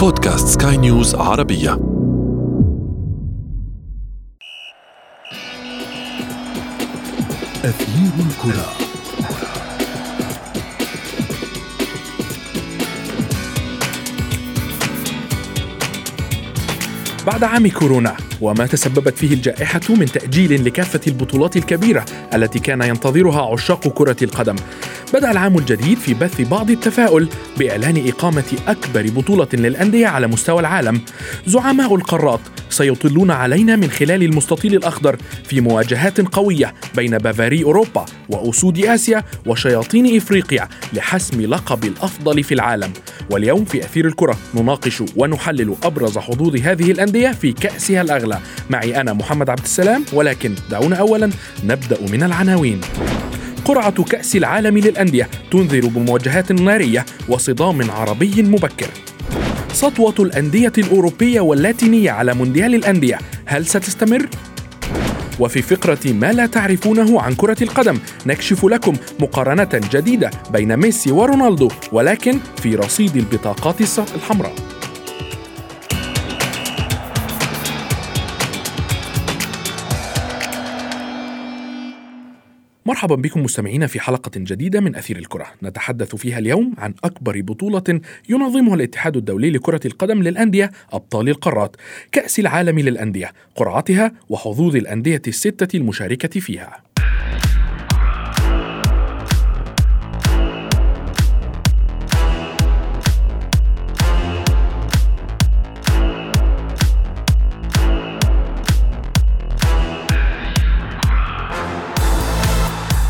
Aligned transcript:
بودكاست 0.00 0.62
سكاي 0.62 0.76
نيوز 0.76 1.14
عربية. 1.14 1.72
أثير 7.64 8.12
الكرة. 8.18 8.66
بعد 17.26 17.44
عام 17.44 17.68
كورونا 17.68 18.16
وما 18.40 18.66
تسببت 18.66 19.18
فيه 19.18 19.34
الجائحة 19.34 19.80
من 19.88 20.06
تأجيل 20.06 20.64
لكافة 20.64 21.00
البطولات 21.06 21.56
الكبيرة 21.56 22.04
التي 22.34 22.58
كان 22.58 22.82
ينتظرها 22.82 23.52
عشاق 23.52 23.88
كرة 23.88 24.16
القدم. 24.22 24.56
بدأ 25.14 25.30
العام 25.30 25.58
الجديد 25.58 25.98
في 25.98 26.14
بث 26.14 26.40
بعض 26.40 26.70
التفاؤل 26.70 27.28
بإعلان 27.58 28.08
إقامة 28.08 28.58
أكبر 28.68 29.10
بطولة 29.10 29.48
للأندية 29.52 30.06
على 30.06 30.26
مستوى 30.26 30.60
العالم. 30.60 31.00
زعماء 31.46 31.94
القارات 31.94 32.40
سيطلون 32.70 33.30
علينا 33.30 33.76
من 33.76 33.90
خلال 33.90 34.22
المستطيل 34.22 34.74
الأخضر 34.74 35.16
في 35.44 35.60
مواجهات 35.60 36.20
قوية 36.20 36.74
بين 36.96 37.18
بافاري 37.18 37.64
أوروبا 37.64 38.04
وأسود 38.28 38.78
آسيا 38.78 39.24
وشياطين 39.46 40.16
إفريقيا 40.16 40.68
لحسم 40.92 41.40
لقب 41.40 41.84
الأفضل 41.84 42.44
في 42.44 42.54
العالم. 42.54 42.92
واليوم 43.30 43.64
في 43.64 43.84
أثير 43.84 44.06
الكرة 44.06 44.36
نناقش 44.54 45.02
ونحلل 45.16 45.76
أبرز 45.82 46.18
حظوظ 46.18 46.56
هذه 46.56 46.90
الأندية 46.90 47.30
في 47.30 47.52
كأسها 47.52 48.02
الأغلى. 48.02 48.38
معي 48.70 49.00
أنا 49.00 49.12
محمد 49.12 49.50
عبد 49.50 49.64
السلام 49.64 50.04
ولكن 50.12 50.54
دعونا 50.70 50.96
أولا 50.96 51.30
نبدأ 51.64 51.98
من 52.12 52.22
العناوين. 52.22 52.80
قرعة 53.70 54.04
كأس 54.04 54.36
العالم 54.36 54.78
للأندية 54.78 55.28
تنذر 55.50 55.86
بمواجهات 55.86 56.52
نارية 56.52 57.06
وصدام 57.28 57.90
عربي 57.90 58.42
مبكر 58.42 58.86
سطوة 59.72 60.14
الأندية 60.18 60.72
الأوروبية 60.78 61.40
واللاتينية 61.40 62.10
على 62.10 62.34
مونديال 62.34 62.74
الأندية 62.74 63.18
هل 63.46 63.66
ستستمر؟ 63.66 64.28
وفي 65.40 65.62
فقرة 65.62 66.12
ما 66.12 66.32
لا 66.32 66.46
تعرفونه 66.46 67.20
عن 67.20 67.34
كرة 67.34 67.62
القدم 67.62 67.98
نكشف 68.26 68.64
لكم 68.64 68.92
مقارنة 69.20 69.80
جديدة 69.92 70.30
بين 70.52 70.76
ميسي 70.76 71.12
ورونالدو 71.12 71.68
ولكن 71.92 72.38
في 72.62 72.74
رصيد 72.74 73.16
البطاقات 73.16 73.80
الحمراء 74.14 74.54
مرحبا 82.86 83.14
بكم 83.14 83.42
مستمعينا 83.42 83.86
في 83.86 84.00
حلقة 84.00 84.30
جديدة 84.36 84.80
من 84.80 84.96
أثير 84.96 85.18
الكرة. 85.18 85.46
نتحدث 85.62 86.16
فيها 86.16 86.38
اليوم 86.38 86.74
عن 86.78 86.94
أكبر 87.04 87.40
بطولة 87.40 88.00
ينظمها 88.28 88.74
الاتحاد 88.74 89.16
الدولي 89.16 89.50
لكرة 89.50 89.80
القدم 89.84 90.22
للأندية 90.22 90.70
أبطال 90.92 91.28
القارات 91.28 91.76
كأس 92.12 92.38
العالم 92.40 92.78
للأندية 92.78 93.32
قرعتها 93.56 94.12
وحظوظ 94.28 94.76
الأندية 94.76 95.22
الستة 95.28 95.76
المشاركة 95.76 96.40
فيها. 96.40 96.89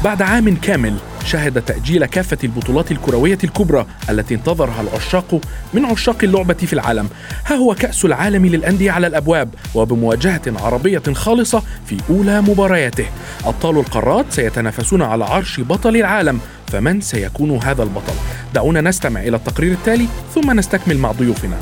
بعد 0.04 0.22
عام 0.22 0.56
كامل 0.56 0.96
شهد 1.24 1.62
تأجيل 1.62 2.06
كافة 2.06 2.38
البطولات 2.44 2.92
الكروية 2.92 3.38
الكبرى 3.44 3.86
التي 4.10 4.34
انتظرها 4.34 4.80
العشاق 4.80 5.40
من 5.74 5.84
عشاق 5.84 6.16
اللعبة 6.22 6.54
في 6.54 6.72
العالم. 6.72 7.08
ها 7.46 7.54
هو 7.54 7.74
كأس 7.74 8.04
العالم 8.04 8.46
للأندية 8.46 8.90
على 8.90 9.06
الأبواب 9.06 9.54
وبمواجهة 9.74 10.42
عربية 10.46 11.02
خالصة 11.12 11.62
في 11.86 11.96
أولى 12.10 12.40
مبارياته. 12.40 13.06
أبطال 13.44 13.78
القارات 13.78 14.26
سيتنافسون 14.30 15.02
على 15.02 15.24
عرش 15.24 15.60
بطل 15.60 15.96
العالم 15.96 16.40
فمن 16.66 17.00
سيكون 17.00 17.50
هذا 17.50 17.82
البطل؟ 17.82 18.14
دعونا 18.54 18.80
نستمع 18.80 19.20
إلى 19.22 19.36
التقرير 19.36 19.72
التالي 19.72 20.06
ثم 20.34 20.50
نستكمل 20.50 20.98
مع 20.98 21.12
ضيوفنا. 21.12 21.56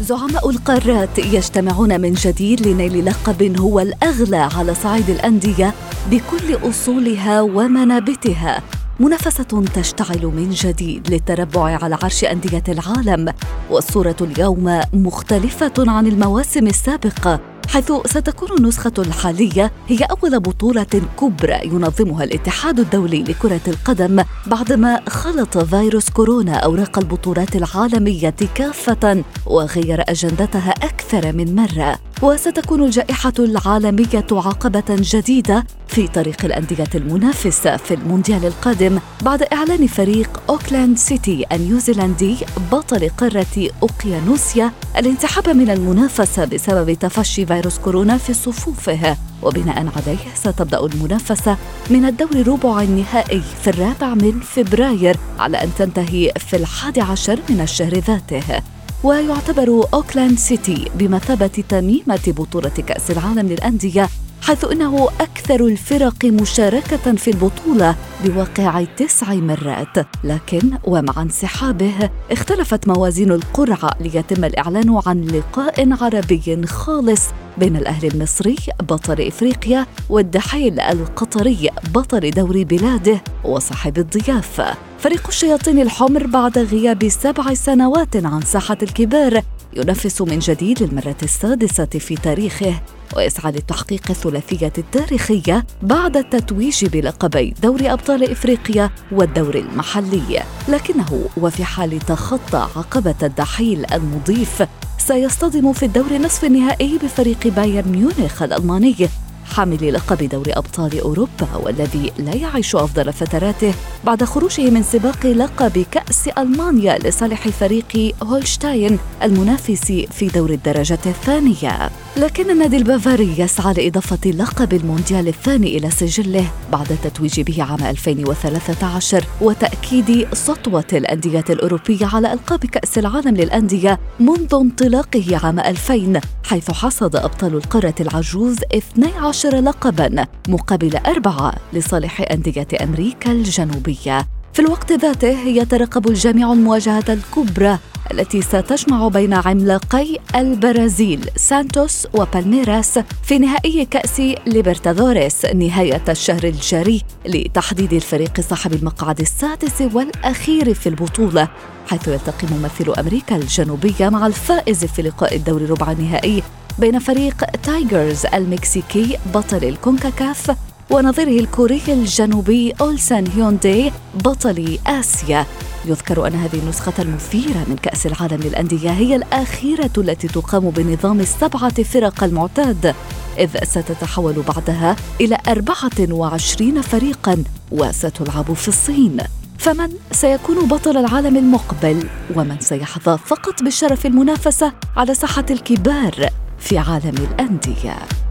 زعماء 0.00 0.50
القارات 0.50 1.18
يجتمعون 1.18 2.00
من 2.00 2.12
جديد 2.12 2.66
لنيل 2.66 3.06
لقب 3.06 3.56
هو 3.58 3.80
الأغلى 3.80 4.48
على 4.56 4.74
صعيد 4.74 5.10
الأندية 5.10 5.74
بكل 6.10 6.68
أصولها 6.70 7.40
ومنابتها. 7.40 8.62
منافسة 9.00 9.64
تشتعل 9.74 10.26
من 10.26 10.50
جديد 10.50 11.10
للتربع 11.10 11.78
على 11.82 11.98
عرش 12.02 12.24
أندية 12.24 12.64
العالم 12.68 13.32
والصورة 13.70 14.16
اليوم 14.20 14.80
مختلفة 14.92 15.72
عن 15.78 16.06
المواسم 16.06 16.66
السابقة. 16.66 17.51
حيث 17.68 17.92
ستكون 18.06 18.48
النسخة 18.58 18.92
الحالية 18.98 19.72
هي 19.88 19.98
أول 19.98 20.40
بطولة 20.40 20.86
كبرى 21.20 21.60
ينظمها 21.64 22.24
الاتحاد 22.24 22.80
الدولي 22.80 23.22
لكرة 23.22 23.60
القدم 23.68 24.24
بعدما 24.46 25.00
خلط 25.08 25.58
فيروس 25.58 26.10
كورونا 26.10 26.56
أوراق 26.56 26.98
البطولات 26.98 27.56
العالمية 27.56 28.34
كافة 28.54 29.24
وغير 29.46 30.04
أجندتها 30.08 30.70
أكثر 30.70 31.32
من 31.32 31.54
مرة. 31.54 32.11
وستكون 32.22 32.82
الجائحة 32.82 33.32
العالمية 33.38 34.26
عقبة 34.32 34.84
جديدة 34.90 35.64
في 35.88 36.08
طريق 36.08 36.44
الأندية 36.44 36.88
المنافسة 36.94 37.76
في 37.76 37.94
المونديال 37.94 38.46
القادم 38.46 38.98
بعد 39.22 39.42
إعلان 39.42 39.86
فريق 39.86 40.42
أوكلاند 40.50 40.98
سيتي 40.98 41.44
النيوزيلندي 41.52 42.36
بطل 42.72 43.08
قارة 43.08 43.68
أوقيانوسيا 43.82 44.72
الانسحاب 44.98 45.48
من 45.48 45.70
المنافسة 45.70 46.44
بسبب 46.44 46.92
تفشي 46.92 47.46
فيروس 47.46 47.78
كورونا 47.78 48.16
في 48.16 48.34
صفوفه. 48.34 49.16
وبناء 49.42 49.78
عليه 49.78 50.18
ستبدأ 50.34 50.86
المنافسة 50.86 51.56
من 51.90 52.04
الدور 52.04 52.48
ربع 52.48 52.82
النهائي 52.82 53.42
في 53.62 53.70
الرابع 53.70 54.14
من 54.14 54.40
فبراير 54.40 55.16
على 55.38 55.62
أن 55.62 55.70
تنتهي 55.78 56.32
في 56.38 56.56
الحادي 56.56 57.00
عشر 57.00 57.38
من 57.50 57.60
الشهر 57.60 57.94
ذاته. 57.94 58.62
ويعتبر 59.04 59.86
أوكلاند 59.94 60.38
سيتي 60.38 60.90
بمثابة 60.94 61.64
تميمة 61.68 62.20
بطولة 62.26 62.68
كأس 62.68 63.10
العالم 63.10 63.48
للأندية 63.48 64.08
حيث 64.42 64.64
إنه 64.64 65.08
أكثر 65.20 65.66
الفرق 65.66 66.24
مشاركة 66.24 67.14
في 67.16 67.30
البطولة 67.30 67.96
بواقع 68.24 68.84
تسع 68.84 69.34
مرات. 69.34 70.06
لكن 70.24 70.70
ومع 70.84 71.22
انسحابه 71.22 72.10
اختلفت 72.30 72.88
موازين 72.88 73.32
القرعة 73.32 73.90
ليتم 74.00 74.44
الإعلان 74.44 75.00
عن 75.06 75.20
لقاء 75.20 75.92
عربي 76.02 76.66
خالص 76.66 77.22
بين 77.58 77.76
الأهلي 77.76 78.08
المصري 78.08 78.56
بطل 78.80 79.20
إفريقيا 79.26 79.86
والدحيل 80.08 80.80
القطري 80.80 81.70
بطل 81.94 82.30
دوري 82.30 82.64
بلاده 82.64 83.20
وصاحب 83.44 83.98
الضيافه 83.98 84.74
فريق 84.98 85.26
الشياطين 85.28 85.80
الحمر 85.80 86.26
بعد 86.26 86.58
غياب 86.58 87.08
سبع 87.08 87.54
سنوات 87.54 88.16
عن 88.16 88.40
ساحة 88.40 88.78
الكبار 88.82 89.42
ينافس 89.76 90.22
من 90.22 90.38
جديد 90.38 90.82
للمره 90.82 91.16
السادسة 91.22 91.84
في 91.84 92.14
تاريخه 92.14 92.82
ويسعى 93.16 93.52
لتحقيق 93.52 94.10
الثلاثية 94.10 94.72
التاريخية 94.78 95.64
بعد 95.82 96.16
التتويج 96.16 96.84
بلقبي 96.84 97.54
دوري 97.62 97.92
أبطال 97.92 98.30
إفريقيا 98.30 98.90
والدوري 99.12 99.58
المحلي. 99.58 100.42
لكنه 100.68 101.28
وفي 101.36 101.64
حال 101.64 101.98
تخطى 101.98 102.68
عقبة 102.76 103.14
الدحيل 103.22 103.86
المضيف 103.92 104.62
سيصطدم 104.98 105.72
في 105.72 105.82
الدور 105.82 106.18
نصف 106.18 106.44
النهائي 106.44 106.98
بفريق 106.98 107.48
بايرن 107.48 107.88
ميونخ 107.88 108.42
الألماني. 108.42 109.08
حامل 109.52 109.92
لقب 109.92 110.28
دوري 110.28 110.52
أبطال 110.52 111.00
أوروبا 111.00 111.56
والذي 111.62 112.12
لا 112.18 112.34
يعيش 112.34 112.76
أفضل 112.76 113.12
فتراته 113.12 113.74
بعد 114.04 114.24
خروجه 114.24 114.70
من 114.70 114.82
سباق 114.82 115.26
لقب 115.26 115.84
كأس 115.90 116.28
ألمانيا 116.38 116.98
لصالح 116.98 117.48
فريق 117.48 118.14
هولشتاين 118.22 118.98
المنافس 119.22 119.92
في 120.10 120.28
دور 120.34 120.50
الدرجة 120.50 120.98
الثانية. 121.06 121.90
لكن 122.16 122.50
النادي 122.50 122.76
البافاري 122.76 123.34
يسعى 123.38 123.74
لإضافة 123.74 124.30
لقب 124.30 124.72
المونديال 124.72 125.28
الثاني 125.28 125.78
إلى 125.78 125.90
سجله 125.90 126.50
بعد 126.72 126.92
التتويج 126.92 127.40
به 127.40 127.62
عام 127.62 127.82
2013 127.82 129.24
وتأكيد 129.40 130.34
سطوة 130.34 130.84
الأندية 130.92 131.44
الأوروبية 131.50 132.06
على 132.06 132.32
ألقاب 132.32 132.66
كأس 132.66 132.98
العالم 132.98 133.36
للأندية 133.36 133.98
منذ 134.20 134.54
انطلاقه 134.54 135.40
عام 135.42 135.60
2000 135.60 136.20
حيث 136.44 136.70
حصد 136.70 137.16
أبطال 137.16 137.54
القارة 137.54 137.94
العجوز 138.00 138.56
12 138.74 139.60
لقبا 139.60 140.26
مقابل 140.48 140.96
أربعة 140.96 141.54
لصالح 141.72 142.26
أندية 142.30 142.68
أمريكا 142.82 143.32
الجنوبية. 143.32 144.26
في 144.52 144.58
الوقت 144.58 144.92
ذاته 144.92 145.40
يترقب 145.48 146.08
الجامع 146.08 146.52
المواجهة 146.52 147.04
الكبرى 147.08 147.78
التي 148.12 148.42
ستجمع 148.42 149.08
بين 149.08 149.34
عملاقي 149.34 150.18
البرازيل 150.34 151.30
سانتوس 151.36 152.06
وبالميراس 152.14 152.98
في 153.22 153.38
نهائي 153.38 153.84
كأس 153.84 154.22
ليبرتادوريس 154.46 155.44
نهاية 155.44 156.02
الشهر 156.08 156.44
الجاري 156.44 157.02
لتحديد 157.26 157.92
الفريق 157.92 158.40
صاحب 158.40 158.72
المقعد 158.72 159.20
السادس 159.20 159.82
والأخير 159.94 160.74
في 160.74 160.88
البطولة 160.88 161.48
حيث 161.90 162.08
يلتقي 162.08 162.46
ممثل 162.50 162.92
أمريكا 163.00 163.36
الجنوبية 163.36 164.08
مع 164.08 164.26
الفائز 164.26 164.84
في 164.84 165.02
لقاء 165.02 165.36
الدور 165.36 165.70
ربع 165.70 165.92
النهائي 165.92 166.42
بين 166.78 166.98
فريق 166.98 167.44
تايجرز 167.44 168.26
المكسيكي 168.26 169.18
بطل 169.34 169.64
الكونكاكاف 169.64 170.50
ونظيره 170.92 171.40
الكوري 171.40 171.82
الجنوبي 171.88 172.72
أولسان 172.80 173.26
هيونداي 173.26 173.92
بطل 174.14 174.78
آسيا. 174.86 175.46
يذكر 175.84 176.26
أن 176.26 176.34
هذه 176.34 176.58
النسخة 176.58 176.92
المثيرة 176.98 177.64
من 177.68 177.76
كأس 177.82 178.06
العالم 178.06 178.40
للأندية 178.40 178.90
هي 178.90 179.16
الأخيرة 179.16 179.90
التي 179.98 180.28
تقام 180.28 180.70
بنظام 180.70 181.20
السبعة 181.20 181.82
فرق 181.82 182.24
المعتاد 182.24 182.94
إذ 183.38 183.64
ستتحول 183.64 184.42
بعدها 184.48 184.96
إلى 185.20 185.38
24 185.48 186.82
فريقا 186.82 187.44
وستلعب 187.70 188.52
في 188.52 188.68
الصين. 188.68 189.16
فمن 189.58 189.88
سيكون 190.12 190.68
بطل 190.68 190.96
العالم 190.96 191.36
المقبل؟ 191.36 192.08
ومن 192.36 192.60
سيحظى 192.60 193.18
فقط 193.26 193.62
بالشرف 193.62 194.06
المنافسة 194.06 194.72
على 194.96 195.14
ساحة 195.14 195.46
الكبار 195.50 196.28
في 196.58 196.78
عالم 196.78 197.14
الأندية. 197.30 198.21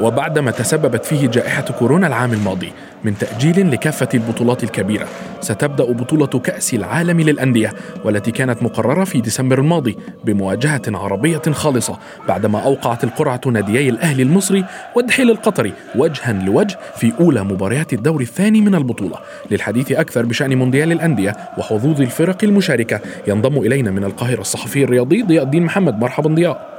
أخيرا 0.00 0.06
وبعدما 0.06 0.50
تسببت 0.50 1.04
فيه 1.04 1.28
جائحة 1.28 1.62
كورونا 1.62 2.06
العام 2.06 2.32
الماضي 2.32 2.72
من 3.04 3.18
تأجيل 3.18 3.70
لكافة 3.70 4.08
البطولات 4.14 4.64
الكبيرة 4.64 5.06
ستبدأ 5.40 5.84
بطولة 5.84 6.26
كأس 6.26 6.74
العالم 6.74 7.20
للأندية 7.20 7.72
والتي 8.04 8.30
كانت 8.30 8.62
مقررة 8.62 9.04
في 9.04 9.20
ديسمبر 9.20 9.58
الماضي 9.58 9.96
بمواجهة 10.24 10.82
عربية 10.88 11.42
خالصة 11.52 11.98
بعدما 12.28 12.58
أوقعت 12.58 13.04
القرعة 13.04 13.40
ناديي 13.46 13.88
الأهلي 13.88 14.22
المصري 14.22 14.64
والدحيل 14.96 15.30
القطري 15.30 15.72
وجها 15.94 16.32
لوجه 16.32 16.78
في 16.96 17.12
أولى 17.20 17.44
مباريات 17.44 17.92
الدور 17.92 18.20
الثاني 18.20 18.60
من 18.60 18.74
البطولة. 18.74 19.16
للحديث 19.50 19.92
أكثر 19.92 20.26
بشأن 20.26 20.58
مونديال 20.58 20.92
الأندية 20.92 21.36
وحظوظ 21.58 22.00
الفرق 22.00 22.44
المشاركة 22.44 23.00
ينضم 23.28 23.58
إلينا 23.58 23.90
من 23.90 24.04
القاهرة 24.04 24.40
الصحفي 24.40 24.84
الرياضي 24.84 25.22
ضياء 25.22 25.44
الدين 25.44 25.62
محمد. 25.62 25.98
مرحبا 25.98 26.34
ضياء. 26.34 26.69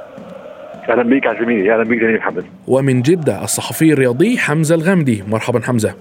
أهلا 0.88 1.02
بيك 1.02 1.24
يا 1.24 1.34
زميلي 1.42 1.74
أهلا 1.74 1.84
بيك 1.84 2.00
زميلي 2.00 2.18
محمد 2.18 2.44
ومن 2.68 3.02
جدة 3.02 3.44
الصحفي 3.44 3.92
الرياضي 3.92 4.38
حمزة 4.38 4.74
الغامدي 4.74 5.24
مرحبا 5.28 5.60
حمزة 5.60 5.94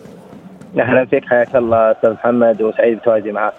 أهلا 0.80 1.06
فيك 1.06 1.26
حياك 1.26 1.56
الله 1.56 1.92
أستاذ 1.92 2.14
محمد 2.14 2.62
وسعيد 2.62 2.98
بتواجدي 2.98 3.32
معك 3.32 3.54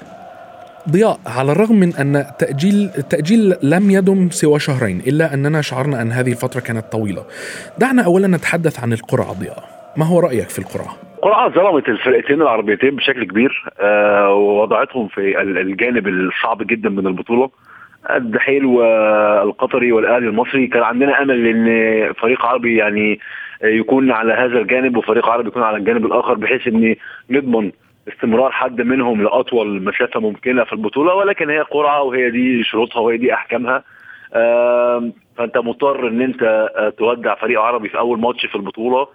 ضياء 0.91 1.19
على 1.27 1.53
الرغم 1.53 1.75
من 1.77 1.95
أن 1.95 2.25
تأجيل 2.39 2.91
التاجيل 2.99 3.55
لم 3.63 3.91
يدم 3.91 4.31
سوى 4.31 4.59
شهرين 4.59 5.03
إلا 5.07 5.35
أننا 5.35 5.61
شعرنا 5.61 6.03
أن 6.03 6.13
هذه 6.13 6.31
الفترة 6.31 6.61
كانت 6.61 6.85
طويلة. 6.93 7.25
دعنا 7.79 8.05
اولا 8.05 8.27
نتحدث 8.27 8.81
عن 8.83 8.93
القرعة 8.93 9.33
ضياء. 9.33 9.65
ما 9.97 10.05
هو 10.05 10.21
رأيك 10.21 10.49
في 10.49 10.59
القرعة؟ 10.59 10.97
القرعة 11.17 11.49
ظلمت 11.51 11.89
الفرقتين 11.89 12.43
العربيتين 12.43 12.97
بشكل 12.97 13.25
كبير 13.25 13.65
آه 13.81 14.35
ووضعتهم 14.35 15.09
في 15.09 15.41
الجانب 15.41 16.09
الصعب 16.09 16.67
جدا 16.67 16.89
من 16.89 17.07
البطولة. 17.07 17.51
الدحيل 18.11 18.65
والقطري 18.65 19.93
والاهلي 19.93 20.27
المصري. 20.27 20.67
كان 20.67 20.83
عندنا 20.83 21.23
أمل 21.23 21.47
إن 21.47 22.13
فريق 22.13 22.47
عربي 22.47 22.77
يعني 22.77 23.21
يكون 23.65 24.11
على 24.11 24.33
هذا 24.33 24.59
الجانب 24.59 24.97
وفريق 24.97 25.29
عربي 25.29 25.49
يكون 25.49 25.63
على 25.63 25.77
الجانب 25.77 26.07
الآخر 26.07 26.35
بحيث 26.35 26.67
إن 26.67 26.97
نضمن 27.31 27.73
استمرار 28.09 28.51
حد 28.53 28.81
منهم 28.81 29.23
لأطول 29.23 29.83
مسافة 29.83 30.21
ممكنة 30.21 30.65
في 30.65 30.73
البطولة. 30.73 31.15
ولكن 31.15 31.51
هي 31.51 31.61
قرعة 31.61 32.03
وهي 32.03 32.31
دي 32.31 32.65
شروطها 32.65 33.01
وهي 33.01 33.17
دي 33.17 33.35
أحكامها. 33.35 33.85
فأنت 35.37 35.59
مضطر 35.59 36.09
إن 36.09 36.21
أنت 36.23 36.71
تودع 36.99 37.35
فريق 37.35 37.61
عربي 37.61 37.89
في 37.89 37.99
أول 37.99 38.21
ماتش 38.21 38.47
في 38.47 38.55
البطولة. 38.57 39.07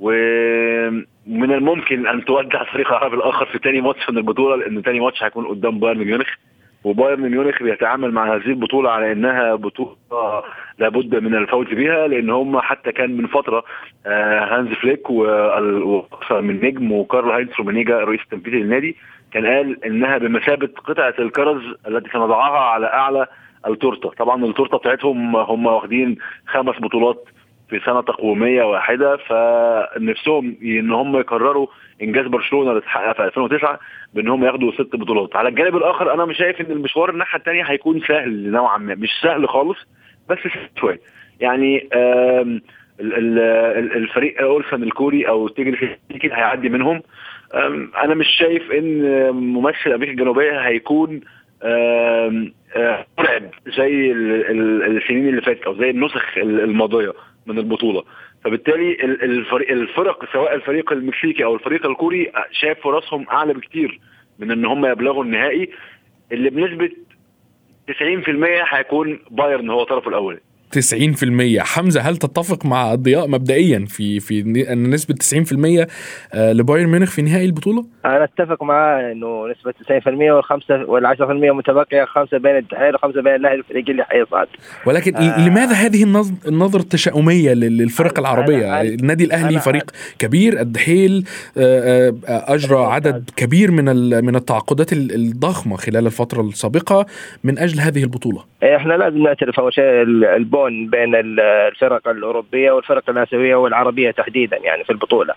ومن 0.00 1.52
الممكن 1.52 2.06
أن 2.06 2.24
تودع 2.24 2.60
الفريق 2.60 2.88
العربي 2.88 3.16
الآخر 3.16 3.46
في 3.46 3.58
ثاني 3.58 3.80
ماتش 3.80 4.10
من 4.10 4.18
البطولة 4.18 4.56
لأن 4.56 4.82
ثاني 4.82 5.00
ماتش 5.00 5.22
هيكون 5.22 5.46
قدام 5.46 5.78
بايرن 5.78 5.98
ميونخ. 5.98 6.28
وبايرن 6.86 7.30
ميونخ 7.30 7.62
بيتعامل 7.62 8.12
مع 8.12 8.34
هذه 8.34 8.46
البطولة 8.46 8.90
على 8.90 9.12
إنها 9.12 9.54
بطولة 9.54 9.96
لابد 10.78 11.22
من 11.22 11.34
الفوز 11.34 11.66
بها 11.66 12.06
لأن 12.06 12.30
هم 12.30 12.60
حتى 12.60 12.92
كان 12.92 13.16
من 13.16 13.26
فترة 13.26 13.64
هانز 14.06 14.72
فليك 14.72 15.10
وأكثر 15.10 16.40
من 16.40 16.64
نجم 16.64 16.92
وكارل 16.92 17.30
هاينز 17.30 17.50
رومينيجه 17.58 17.98
رئيس 17.98 18.20
التنفيذي 18.20 18.56
للنادي 18.56 18.96
كان 19.32 19.46
قال 19.46 19.84
إنها 19.84 20.18
بمثابة 20.18 20.68
قطعة 20.84 21.14
الكرز 21.18 21.62
التي 21.88 22.10
سنضعها 22.10 22.58
على 22.58 22.86
أعلى 22.86 23.26
التورتة. 23.66 24.08
طبعا 24.08 24.44
التورتة 24.44 24.78
بتاعتهم 24.78 25.36
هم 25.36 25.66
واخدين 25.66 26.16
خمس 26.46 26.74
بطولات 26.80 27.24
في 27.70 27.80
سنة 27.86 28.00
تقويميه 28.00 28.62
واحدة 28.64 29.16
فنفسهم 29.16 30.56
إن 30.62 30.90
هم 30.92 31.16
يكرروا 31.20 31.66
إنجاز 32.02 32.26
برشلونة 32.26 32.70
اللي 32.70 32.80
اتحقق 32.80 33.16
في 33.16 33.24
2009 33.24 33.78
بان 34.14 34.28
هم 34.28 34.44
ياخدوا 34.44 34.72
ست 34.72 34.96
بطولات. 34.96 35.36
على 35.36 35.48
الجانب 35.48 35.76
الآخر 35.76 36.14
أنا 36.14 36.24
مش 36.24 36.36
شايف 36.38 36.60
إن 36.60 36.70
المشوار 36.70 37.10
الناحية 37.10 37.38
الثانية 37.38 37.62
هيكون 37.62 38.00
سهل 38.00 38.50
نوعا 38.50 38.78
ما. 38.78 38.94
مش 38.94 39.10
سهل 39.22 39.48
خالص 39.48 39.78
بس 40.30 40.38
شوية. 40.80 41.00
يعني 41.40 41.88
الفريق 43.96 44.42
أولسن 44.42 44.82
الكوري 44.82 45.28
أو 45.28 45.48
تيجر 45.48 45.96
أكيد 46.10 46.32
هيعدي 46.32 46.68
منهم. 46.68 47.02
أنا 48.04 48.14
مش 48.14 48.26
شايف 48.38 48.72
إن 48.72 49.30
ممثل 49.30 49.92
أمريكا 49.92 50.12
الجنوبية 50.12 50.58
هيكون 50.60 51.20
مرعب 53.18 53.42
زي 53.76 54.12
السنين 54.12 55.28
اللي 55.28 55.40
فاتت 55.42 55.62
أو 55.62 55.74
زي 55.74 55.90
النسخ 55.90 56.38
الماضية. 56.38 57.12
من 57.46 57.58
البطولة. 57.58 58.02
فبالتالي 58.44 59.04
الفريق 59.04 59.70
الفرق 59.70 60.32
سواء 60.32 60.54
الفريق 60.54 60.92
المكسيكي 60.92 61.44
أو 61.44 61.54
الفريق 61.54 61.86
الكوري 61.86 62.32
شايف 62.52 62.78
فرصهم 62.80 63.26
أعلى 63.28 63.54
بكتير 63.54 64.00
من 64.38 64.50
إن 64.50 64.64
هم 64.64 64.86
يبلغوا 64.86 65.24
النهائي 65.24 65.70
اللي 66.32 66.50
بنسبة 66.50 66.90
90% 67.88 68.74
هيكون 68.74 69.20
بايرن 69.30 69.70
هو 69.70 69.84
طرفه 69.84 70.08
الأول. 70.08 70.40
90% 70.74 71.58
حمزة 71.58 72.00
هل 72.00 72.16
تتفق 72.16 72.66
مع 72.66 72.92
الضياء 72.92 73.28
مبدئيا 73.28 73.84
في 73.88 74.20
في 74.20 74.40
إن 74.72 74.90
نسبة 74.90 75.14
90% 75.14 75.86
لبايرن 76.34 76.88
ميونخ 76.88 77.10
في 77.10 77.22
نهائي 77.22 77.44
البطولة؟ 77.44 77.84
أنا 78.04 78.24
أتفق 78.24 78.62
معاه 78.62 79.12
إنه 79.12 79.46
نسبة 79.48 80.00
90% 80.00 80.06
والخمسة 80.06 80.84
وال 80.84 81.06
10% 81.06 81.20
متبقية 81.30 82.04
خمسة 82.04 82.38
بين 82.38 82.56
الدحيل 82.56 82.94
وخمسة 82.94 83.22
بين 83.22 83.34
الاهلي 83.34 83.58
الفريق 83.58 83.90
اللي 83.90 84.04
حيصعد 84.04 84.46
ولكن 84.86 85.16
آه 85.16 85.48
لماذا 85.48 85.72
هذه 85.72 86.02
النظرة 86.48 86.80
التشاؤمية 86.80 87.52
للفرق 87.52 88.18
العربية؟ 88.18 88.80
النادي 88.82 89.24
الأهلي 89.24 89.60
فريق 89.60 89.90
كبير 90.18 90.60
الدحيل 90.60 91.24
أجرى 92.26 92.78
عدد 92.78 93.30
كبير 93.36 93.70
من 93.70 93.84
من 94.24 94.36
التعاقدات 94.36 94.92
الضخمة 94.92 95.76
خلال 95.76 96.06
الفترة 96.06 96.42
السابقة 96.42 97.06
من 97.44 97.58
أجل 97.58 97.80
هذه 97.80 98.02
البطولة. 98.02 98.44
إحنا 98.66 98.94
لازم 98.94 99.22
نعترف 99.22 99.60
أول 99.60 99.74
شيء 99.74 100.02
البون 100.36 100.90
بين 100.90 101.14
الفرق 101.14 102.08
الأوروبية 102.08 102.72
والفرق 102.72 103.10
الآسيوية 103.10 103.54
والعربية 103.56 104.10
تحديدا 104.10 104.56
يعني 104.56 104.84
في 104.84 104.90
البطولة. 104.90 105.34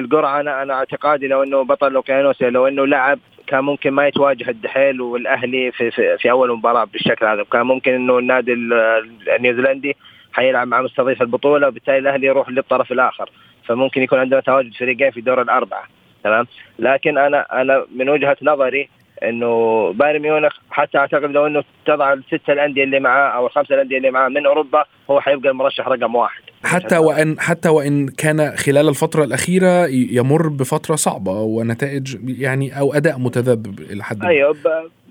القرعه 0.00 0.40
أنا 0.40 0.62
أنا 0.62 0.74
اعتقادي 0.74 1.28
لو 1.28 1.42
إنه 1.42 1.64
بطل 1.64 1.94
اوكيانوسيا 1.94 2.50
لو 2.50 2.66
إنه 2.68 2.86
لعب 2.86 3.18
كان 3.46 3.64
ممكن 3.64 3.90
ما 3.90 4.06
يتواجه 4.06 4.50
الدحيل 4.50 5.00
والأهلي 5.00 5.72
في, 5.72 5.90
في, 5.90 6.18
في 6.18 6.30
أول 6.30 6.52
مباراة 6.56 6.84
بالشكل 6.84 7.26
هذا. 7.26 7.44
كان 7.44 7.62
ممكن 7.66 7.92
إنه 7.94 8.18
النادي 8.18 8.52
النيوزيلندي 9.36 9.96
حيلعب 10.32 10.68
مع 10.68 10.82
مستضيف 10.82 11.22
البطولة 11.22 11.68
وبالتالي 11.68 11.98
الأهلي 11.98 12.26
يروح 12.26 12.48
للطرف 12.48 12.92
الآخر. 12.92 13.30
فممكن 13.64 14.02
يكون 14.02 14.18
عندنا 14.18 14.40
تواجد 14.40 14.74
فريقين 14.74 15.10
في 15.10 15.20
دور 15.20 15.42
الأربعة. 15.42 15.82
تمام؟ 16.24 16.46
لكن 16.78 17.18
أنا 17.18 17.60
أنا 17.60 17.84
من 17.96 18.08
وجهة 18.08 18.36
نظري 18.42 18.88
إنه 19.22 19.92
بايرن 19.92 20.22
ميونخ 20.22 20.56
حتى 20.70 20.98
أعتقد 20.98 21.30
لو 21.30 21.46
إنه 21.46 21.64
تضع 21.86 22.12
الستة 22.12 22.52
الأندية 22.52 22.84
اللي 22.84 23.00
معاه 23.00 23.28
أو 23.30 23.46
الخمسة 23.46 23.74
الأندية 23.74 23.96
اللي 23.96 24.10
معاه 24.10 24.28
من 24.28 24.46
أوروبا 24.46 24.84
هو 25.10 25.20
حيبقى 25.20 25.50
المرشح 25.50 25.88
رقم 25.88 26.14
واحد. 26.14 26.42
حتى 26.64 26.98
وان 26.98 27.40
حتى 27.40 27.68
وإن 27.68 28.08
كان 28.08 28.50
خلال 28.56 28.88
الفترة 28.88 29.24
الأخيرة 29.24 29.86
يمر 29.90 30.48
بفترة 30.48 30.94
صعبة 30.94 31.32
ونتائج 31.32 32.16
يعني 32.40 32.78
أو 32.78 32.94
أداء 32.94 33.18
متذبذب 33.18 33.80
إلى 33.80 34.04
حد 34.04 34.24
أيوه 34.24 34.56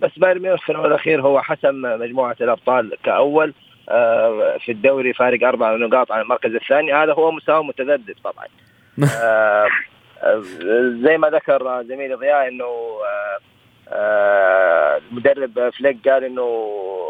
بس 0.02 0.20
بايرن 0.20 0.42
ميونخ 0.42 0.66
في 0.66 0.72
الأخير 0.72 1.22
هو 1.22 1.42
حسم 1.42 1.82
مجموعة 1.82 2.36
الأبطال 2.42 2.92
كأول 3.04 3.54
آه، 3.90 4.58
في 4.66 4.72
الدوري 4.72 5.14
فارق 5.14 5.48
أربع 5.48 5.76
نقاط 5.76 6.12
عن 6.12 6.22
المركز 6.22 6.56
الثاني. 6.56 6.94
هذا 6.94 7.14
هو 7.14 7.32
مستوى 7.32 7.64
متذبذب 7.64 8.16
طبعا. 8.24 8.46
آه، 9.24 9.68
آه، 10.24 10.44
زي 11.04 11.18
ما 11.18 11.30
ذكر 11.30 11.84
زميلي 11.84 12.14
ضياء 12.14 12.48
إنه 12.48 12.66
المدرب 13.92 15.70
فليك 15.70 16.10
قال 16.10 16.24
إنه 16.24 16.70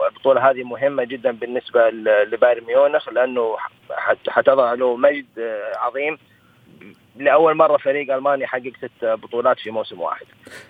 البطولة 0.09 0.49
هذه 0.49 0.63
مهمة 0.63 1.03
جدا 1.03 1.31
بالنسبة 1.31 1.89
لبايرن 1.89 2.65
ميونخ 2.65 3.09
لأنه 3.09 3.57
حتضع 4.27 4.73
له 4.73 4.95
مجد 4.95 5.25
عظيم. 5.75 6.17
لأول 7.15 7.55
مرة 7.55 7.77
فريق 7.77 8.13
ألماني 8.13 8.43
يحقق 8.43 8.71
ست 8.77 9.05
بطولات 9.05 9.59
في 9.59 9.71
موسم 9.71 10.01
واحد. 10.01 10.25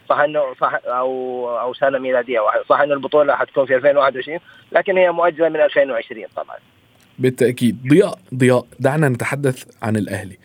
صح 0.09 0.19
انه 0.19 0.53
صح 0.53 0.79
أو 0.85 1.59
أو 1.59 1.73
سنة 1.73 1.97
ميلادية 1.97 2.39
واحدة. 2.39 2.63
صح 2.63 2.79
إنه 2.79 2.93
البطولة 2.93 3.35
حتكون 3.35 3.65
في 3.65 3.75
2021 3.75 4.39
لكن 4.71 4.97
هي 4.97 5.11
مؤجلة 5.11 5.49
من 5.49 5.61
2020 5.61 6.25
طبعا. 6.35 6.57
بالتأكيد. 7.19 7.77
ضياء 7.87 8.19
ضياء. 8.35 8.65
دعنا 8.79 9.09
نتحدث 9.09 9.65
عن 9.81 9.97
الأهلي. 9.97 10.37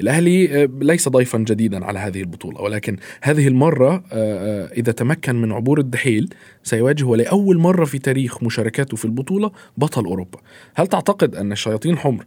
الأهلي 0.00 0.62
آه، 0.62 0.68
ليس 0.80 1.08
ضيفا 1.08 1.38
جديدا 1.38 1.84
على 1.84 1.98
هذه 1.98 2.20
البطولة 2.20 2.60
ولكن 2.62 2.96
هذه 3.22 3.48
المرة 3.48 3.94
آه، 3.94 4.00
آه، 4.12 4.68
إذا 4.72 4.92
تمكن 4.92 5.36
من 5.36 5.52
عبور 5.52 5.78
الدحيل 5.78 6.28
سيواجه 6.62 7.16
لأول 7.16 7.58
مرة 7.58 7.84
في 7.84 7.98
تاريخ 7.98 8.42
مشاركاته 8.42 8.96
في 8.96 9.04
البطولة 9.04 9.50
بطل 9.76 10.04
أوروبا. 10.04 10.38
هل 10.76 10.86
تعتقد 10.86 11.34
أن 11.34 11.52
الشياطين 11.52 11.92
الحمر 11.94 12.24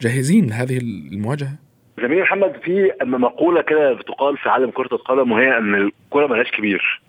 جاهزين 0.00 0.46
لهذه 0.46 0.78
المواجهة؟ 1.12 1.58
زميلي 1.98 2.22
محمد 2.22 2.52
في 2.64 2.90
مقولة 3.02 3.62
كده 3.62 3.92
بتقال 3.92 4.36
في 4.36 4.48
عالم 4.48 4.70
كرة 4.70 4.88
القدم 4.92 5.32
وهي 5.32 5.58
إن 5.58 5.74
الكرة 5.74 6.26
ملهاش 6.26 6.50
كبير. 6.50 7.02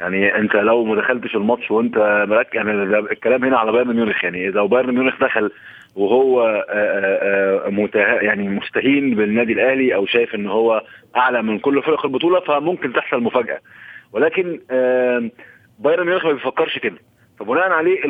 يعني 0.00 0.36
انت 0.36 0.54
لو 0.54 0.84
ما 0.84 0.96
دخلتش 0.96 1.36
الماتش 1.36 1.70
وانت 1.70 2.26
مركز 2.28 2.56
يعني 2.56 2.70
الكلام 2.98 3.44
هنا 3.44 3.58
على 3.58 3.72
بايرن 3.72 3.96
ميونخ 3.96 4.24
يعني 4.24 4.50
لو 4.50 4.68
بايرن 4.68 4.94
ميونخ 4.94 5.20
دخل 5.20 5.50
وهو 5.96 6.42
آآ 6.68 7.68
آآ 7.70 8.22
يعني 8.22 8.48
مستهين 8.48 9.14
بالنادي 9.14 9.52
الأهلي 9.52 9.94
أو 9.94 10.06
شايف 10.06 10.34
إن 10.34 10.46
هو 10.46 10.82
أعلى 11.16 11.42
من 11.42 11.58
كل 11.58 11.82
فرق 11.82 12.04
البطولة 12.04 12.40
فممكن 12.40 12.92
تحصل 12.92 13.22
مفاجأة. 13.22 13.58
ولكن 14.12 14.60
بايرن 15.78 16.06
ميونخ 16.06 16.26
ما 16.26 16.32
بيفكرش 16.32 16.78
كده. 16.78 16.96
فبناء 17.38 17.70
عليه 17.70 18.04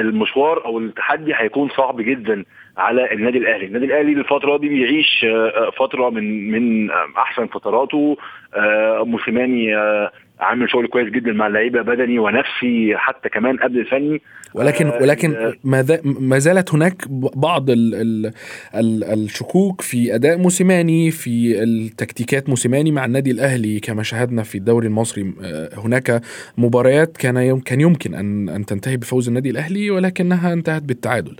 المشوار 0.00 0.64
أو 0.64 0.78
التحدي 0.78 1.34
هيكون 1.34 1.68
صعب 1.68 2.00
جدا 2.00 2.44
على 2.76 3.12
النادي 3.12 3.38
الأهلي، 3.38 3.66
النادي 3.66 3.84
الأهلي 3.84 4.12
الفترة 4.12 4.56
دي 4.56 4.68
بيعيش 4.68 5.26
آه، 5.28 5.70
فترة 5.78 6.10
من 6.10 6.50
من 6.50 6.90
أحسن 7.18 7.46
فتراته. 7.46 8.16
آه، 8.54 9.04
موسيماني 9.04 9.76
آه، 9.76 10.10
عامل 10.42 10.70
شغل 10.70 10.86
كويس 10.86 11.08
جدا 11.08 11.32
مع 11.32 11.46
اللعيبة 11.46 11.82
بدني 11.82 12.18
ونفسي 12.18 12.96
حتى 12.96 13.28
كمان 13.28 13.56
قبل 13.56 13.78
الفني. 13.78 14.20
ولكن 14.54 14.86
ولكن 14.86 15.52
ما 16.04 16.38
زالت 16.38 16.74
هناك 16.74 17.08
بعض 17.36 17.70
ال 17.70 17.94
ال 17.94 18.32
ال 18.74 19.04
الشكوك 19.04 19.80
في 19.80 20.14
أداء 20.14 20.38
موسيماني 20.38 21.10
في 21.10 21.62
التكتيكات 21.62 22.48
موسيماني 22.48 22.90
مع 22.90 23.04
النادي 23.04 23.30
الأهلي 23.30 23.80
كما 23.80 24.02
شاهدنا 24.02 24.42
في 24.42 24.58
الدوري 24.58 24.86
المصري. 24.86 25.32
هناك 25.76 26.22
مباريات 26.58 27.16
كان 27.16 27.60
كان 27.60 27.80
يمكن 27.80 28.14
ان 28.14 28.48
أن 28.48 28.66
تنتهي 28.66 28.96
بفوز 28.96 29.28
النادي 29.28 29.50
الأهلي 29.50 29.90
ولكنها 29.90 30.52
انتهت 30.52 30.82
بالتعادل. 30.82 31.36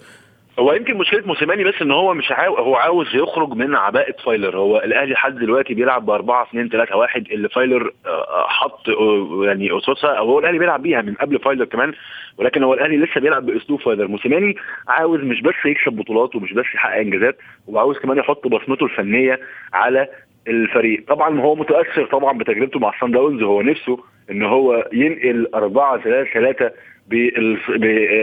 هو 0.59 0.73
يمكن 0.73 0.97
مشكلة 0.97 1.27
موسيماني 1.27 1.65
بس 1.65 1.83
إن 1.83 1.91
هو 1.91 2.15
مش 2.15 2.33
عاو... 2.33 2.57
هو 2.57 2.77
عاوز 2.77 3.07
يخرج 3.15 3.53
من 3.53 3.75
عباءة 3.75 4.15
فايلر. 4.25 4.57
هو 4.57 4.79
الأهلي 4.79 5.13
لحد 5.13 5.35
دلوقتي 5.35 5.75
بيلعب 5.75 6.07
ب 6.07 6.11
4 6.11 6.43
2 6.43 6.69
3 6.69 6.97
1 6.97 7.27
اللي 7.33 7.49
فايلر 7.49 7.93
آه، 8.07 8.09
آه، 8.09 8.49
حط 8.49 8.89
آه، 8.89 9.41
يعني 9.45 9.79
اسسها 9.79 10.11
أو 10.11 10.27
هو 10.27 10.39
الأهلي 10.39 10.59
بيلعب 10.59 10.83
بيها 10.83 11.03
من 11.03 11.15
قبل 11.15 11.39
فايلر 11.39 11.65
كمان 11.65 11.93
ولكن 12.39 12.63
هو 12.63 12.75
الأهلي 12.75 12.97
لسه 12.97 13.21
بيلعب 13.21 13.47
بأسلوب 13.47 13.81
فايلر. 13.81 14.09
موسيماني 14.09 14.57
عاوز 14.89 15.21
مش 15.21 15.41
بس 15.41 15.55
يكسب 15.65 15.93
بطولات 15.93 16.37
ومش 16.37 16.53
بس 16.53 16.67
يحقق 16.75 17.01
إنجازات 17.01 17.39
وعاوز 17.67 17.99
كمان 17.99 18.19
يحط 18.19 18.49
بصمته 18.49 18.85
الفنية 18.85 19.41
على 19.73 20.09
الفريق. 20.49 21.05
طبعا 21.09 21.41
هو 21.41 21.55
متأثر 21.55 22.07
طبعا 22.07 22.39
بتجربته 22.39 22.81
مع 22.81 22.89
الصن 22.89 23.11
داونز. 23.11 23.43
هو 23.43 23.63
نفسه 23.63 23.99
إن 24.31 24.43
هو 24.43 24.89
ينقل 24.93 25.49
4 25.55 26.03
3 26.03 26.33
3 26.35 26.71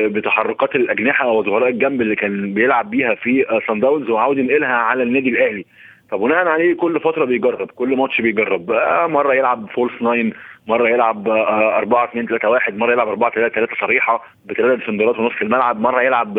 بتحركات 0.08 0.76
الأجنحة 0.76 1.32
وظهراء 1.32 1.70
الجنب 1.70 2.02
اللي 2.02 2.16
كان 2.16 2.54
بيلعب 2.54 2.90
بيها 2.90 3.16
في 3.16 3.62
سان 3.68 3.80
داونز 3.80 4.10
وعاوز 4.10 4.38
ينقلها 4.38 4.76
على 4.76 5.04
النادي 5.04 5.30
الأهلي. 5.30 5.66
فبناء 6.12 6.48
عليه 6.48 6.74
كل 6.74 7.00
فترة 7.00 7.26
بيجرب 7.26 7.72
كل 7.72 7.98
ماتش 7.98 8.22
بيجرب. 8.22 8.72
مرة 9.10 9.34
يلعب 9.34 9.70
false 9.70 10.02
nine 10.02 10.34
مرة 10.70 10.90
يلعب 10.90 11.28
4 11.28 12.06
2 12.06 12.28
3 12.28 12.50
1 12.50 12.78
مرة 12.78 12.92
يلعب 12.92 13.08
4 13.08 13.32
3 13.32 13.56
3 13.56 13.76
صريحة 13.82 14.24
بثلاثه 14.46 14.76
defender 14.76 15.11
ات 15.11 15.16
في 15.16 15.22
نص 15.22 15.32
الملعب 15.42 15.80
مرة 15.80 16.02
يلعب 16.02 16.38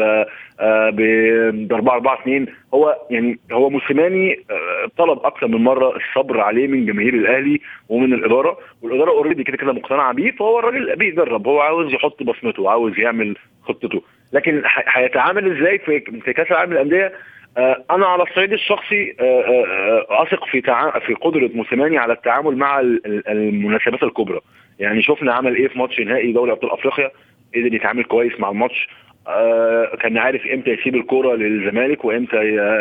آه، 0.60 0.90
ب 0.90 1.72
4 1.72 1.94
4 1.94 2.20
2 2.20 2.46
هو 2.74 2.96
يعني 3.10 3.38
هو 3.52 3.70
موسيماني 3.70 4.44
آه، 4.50 4.90
طلب 4.98 5.18
أكثر 5.24 5.46
من 5.46 5.64
مرة 5.64 5.96
الصبر 5.96 6.40
عليه 6.40 6.66
من 6.66 6.86
جماهير 6.86 7.14
الأهلي 7.14 7.60
ومن 7.88 8.12
الإدارة 8.12 8.58
والإدارة 8.82 9.10
already 9.10 9.44
كده 9.44 9.56
كده 9.56 9.72
مقتنعة 9.72 10.12
بيه 10.14 10.30
فهو 10.30 10.58
الراجل 10.58 10.96
بيجرب 10.96 11.46
هو 11.46 11.60
عاوز 11.60 11.94
يحط 11.94 12.22
بصمته 12.22 12.70
عاوز 12.70 12.98
يعمل 12.98 13.36
خطته. 13.62 14.02
لكن 14.32 14.62
هيتعامل 14.88 15.58
إزاي 15.58 15.78
في 15.78 16.32
كأس 16.32 16.50
العالم 16.50 16.72
للأندية؟ 16.72 17.06
آه، 17.06 17.12
أنا 17.90 18.06
على 18.06 18.22
الصعيد 18.22 18.52
الشخصي 18.52 19.16
آه، 19.20 19.24
آه، 19.24 20.22
أثق 20.22 20.44
في 20.44 20.62
في 21.06 21.14
قدرة 21.14 21.50
موسيماني 21.54 21.98
على 21.98 22.12
التعامل 22.12 22.56
مع 22.56 22.80
المناسبات 23.28 24.02
الكبرى. 24.02 24.40
يعني 24.78 25.02
شفنا 25.02 25.32
عمل 25.32 25.56
إيه 25.56 25.68
في 25.68 25.78
ماتش 25.78 26.00
نهائي 26.00 26.32
دوري 26.32 26.52
أبطال 26.52 26.70
أفريقيا 26.70 27.10
قدر 27.54 27.74
يتعامل 27.74 28.04
كويس 28.04 28.40
مع 28.40 28.50
الماتش. 28.50 28.88
آه 28.88 29.09
كان 30.02 30.18
عارف 30.18 30.40
إمتى 30.54 30.70
يسيب 30.70 30.94
الكرة 30.94 31.36
للزمالك 31.36 32.04
وإمتى 32.04 32.36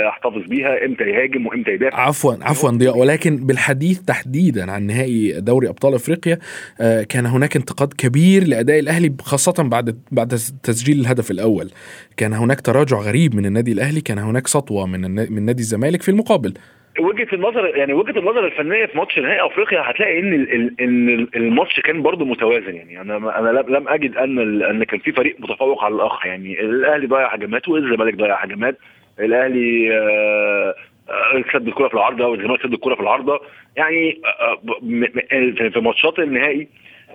يحتفظ 0.08 0.50
بيها 0.50 0.86
إمتى 0.86 1.04
يهاجم 1.04 1.48
وإمتى 1.48 1.72
يدافع. 1.72 2.00
عفوا 2.00 2.34
عفوا 2.42 2.70
ضياء. 2.70 2.98
ولكن 2.98 3.36
بالحديث 3.36 4.00
تحديدا 4.00 4.72
عن 4.72 4.84
نهائي 4.84 5.42
دوري 5.42 5.70
أبطال 5.70 5.94
أفريقيا 5.94 6.40
آه 6.82 7.04
كان 7.04 7.26
هناك 7.26 7.56
انتقاد 7.56 7.94
كبير 7.94 8.48
لأداء 8.48 8.80
الأهلي 8.80 9.14
خاصة 9.22 9.64
بعد 9.64 10.00
بعد 10.12 10.28
تسجيل 10.64 11.00
الهدف 11.00 11.32
الأول. 11.32 11.70
كان 12.18 12.34
هناك 12.34 12.62
تراجع 12.62 12.98
غريب 12.98 13.36
من 13.36 13.46
النادي 13.46 13.72
الأهلي 13.72 14.02
كان 14.02 14.18
هناك 14.18 14.48
سطوة 14.48 14.86
من 14.86 15.02
من 15.34 15.46
نادي 15.46 15.62
الزمالك 15.62 16.02
في 16.02 16.10
المقابل. 16.10 16.54
وجهة 17.00 17.28
النظر 17.34 17.78
يعني 17.78 17.94
وجهة 17.94 18.20
النظر 18.20 18.46
الفنية 18.46 18.86
في 18.86 18.98
ماتش 18.98 19.20
نهائي 19.20 19.46
أفريقيا 19.46 19.82
هتلاقي 19.86 20.20
إن 20.20 20.34
إن 20.82 21.28
الماتش 21.36 21.80
كان 21.80 22.02
برضه 22.02 22.26
متوازن. 22.26 22.76
يعني 22.76 23.02
أنا 23.02 23.40
أنا 23.40 23.60
لم 23.60 23.88
أجد 23.88 24.18
أن 24.18 24.62
أن 24.64 24.84
كان 24.84 25.00
في 25.00 25.12
فريق 25.12 25.36
متفوق 25.40 25.84
على 25.84 25.96
الآخر. 25.96 26.28
يعني 26.28 26.62
الأهلي 26.62 27.08
ضيع 27.08 27.34
هجمات 27.34 27.68
والزمالك 27.68 28.16
ضيع 28.16 28.44
هجمات. 28.44 28.78
الأهلي 29.20 29.98
آه، 29.98 30.76
آه، 31.10 31.44
سد 31.54 31.68
الكرة 31.68 31.88
في 31.88 31.94
العارضة 31.94 32.26
والزمالك 32.28 32.64
سد 32.64 32.74
الكرة 32.74 32.96
في 32.96 33.02
العارضة. 33.02 33.40
يعني 33.76 34.22
آه، 34.42 34.62
في 35.70 35.80
ماتشات 35.80 36.20
النهائي 36.20 36.68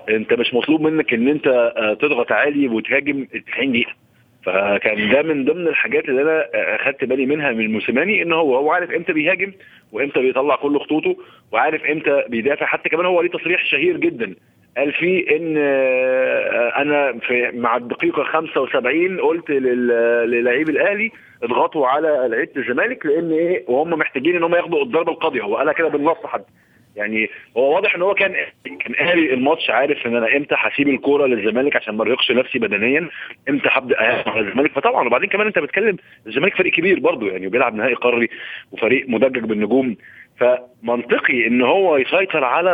أنت 0.08 0.32
مش 0.32 0.54
مطلوب 0.54 0.80
منك 0.80 1.14
إن 1.14 1.28
أنت 1.28 1.72
تضغط 2.00 2.32
عالي 2.32 2.68
وتهاجم 2.68 3.24
90 3.24 3.72
دقيقة. 3.72 4.03
فكان 4.44 5.10
ده 5.10 5.22
من 5.22 5.44
ضمن 5.44 5.68
الحاجات 5.68 6.08
اللي 6.08 6.22
أنا 6.22 6.46
أخدت 6.54 7.04
بالي 7.04 7.26
منها 7.26 7.52
من 7.52 7.72
موسيماني 7.72 8.22
إن 8.22 8.32
هو 8.32 8.56
هو 8.56 8.70
عارف 8.72 8.90
إمتى 8.90 9.12
بيهاجم 9.12 9.52
وإمتى 9.92 10.20
بيطلع 10.20 10.56
كل 10.56 10.80
خطوطه 10.80 11.16
وعارف 11.52 11.84
إمتى 11.84 12.24
بيدافع 12.28 12.66
حتى 12.66 12.88
كمان 12.88 13.06
هو 13.06 13.20
ليه 13.22 13.30
تصريح 13.30 13.64
شهير 13.64 13.96
جدا. 13.96 14.34
قال 14.76 14.92
فيه 14.92 15.36
إن 15.36 15.54
آه، 15.58 16.72
أنا 16.82 17.12
في 17.18 17.50
مع 17.54 17.76
الدقيقة 17.76 18.24
75 18.24 19.20
قلت 19.20 19.50
للاعيب 19.50 20.68
الأهلي 20.68 21.10
اضغطوا 21.42 21.86
على 21.86 22.28
لعيبة 22.30 22.52
الزمالك 22.56 23.06
لإن 23.06 23.32
إيه 23.32 23.64
وهم 23.68 23.90
محتاجين 23.90 24.36
إن 24.36 24.42
هم 24.42 24.54
ياخدوا 24.54 24.82
الضربة 24.82 25.12
القاضية. 25.12 25.42
هو 25.42 25.56
قالها 25.56 25.72
كده 25.72 25.88
بالنص 25.88 26.26
حتى. 26.26 26.52
يعني 26.96 27.30
هو 27.56 27.74
واضح 27.74 27.94
إن 27.94 28.02
هو 28.02 28.14
كان 28.14 28.34
كان 28.64 28.94
قاري 28.94 29.34
الماتش 29.34 29.70
عارف 29.70 30.06
إن 30.06 30.16
أنا 30.16 30.36
إمتى 30.36 30.54
هسيب 30.58 30.88
الكورة 30.88 31.26
للزمالك 31.26 31.76
عشان 31.76 31.94
ما 31.96 32.02
أرهقش 32.02 32.30
نفسي 32.30 32.58
بدنيا 32.58 33.08
إمتى 33.48 33.68
هبدأ 33.72 34.02
على 34.02 34.40
الزمالك؟ 34.40 34.72
فطبعا 34.72 35.06
وبعدين 35.06 35.28
كمان 35.28 35.46
أنت 35.46 35.58
بتتكلم 35.58 35.96
الزمالك 36.26 36.56
فريق 36.56 36.72
كبير 36.72 37.00
برضه 37.00 37.28
يعني 37.28 37.46
وبيلعب 37.46 37.74
نهائي 37.74 37.94
قاري 37.94 38.28
وفريق 38.72 39.08
مدجج 39.08 39.44
بالنجوم. 39.44 39.96
فمنطقي 40.36 41.46
إن 41.46 41.62
هو 41.62 41.96
يسيطر 41.96 42.44
على 42.44 42.70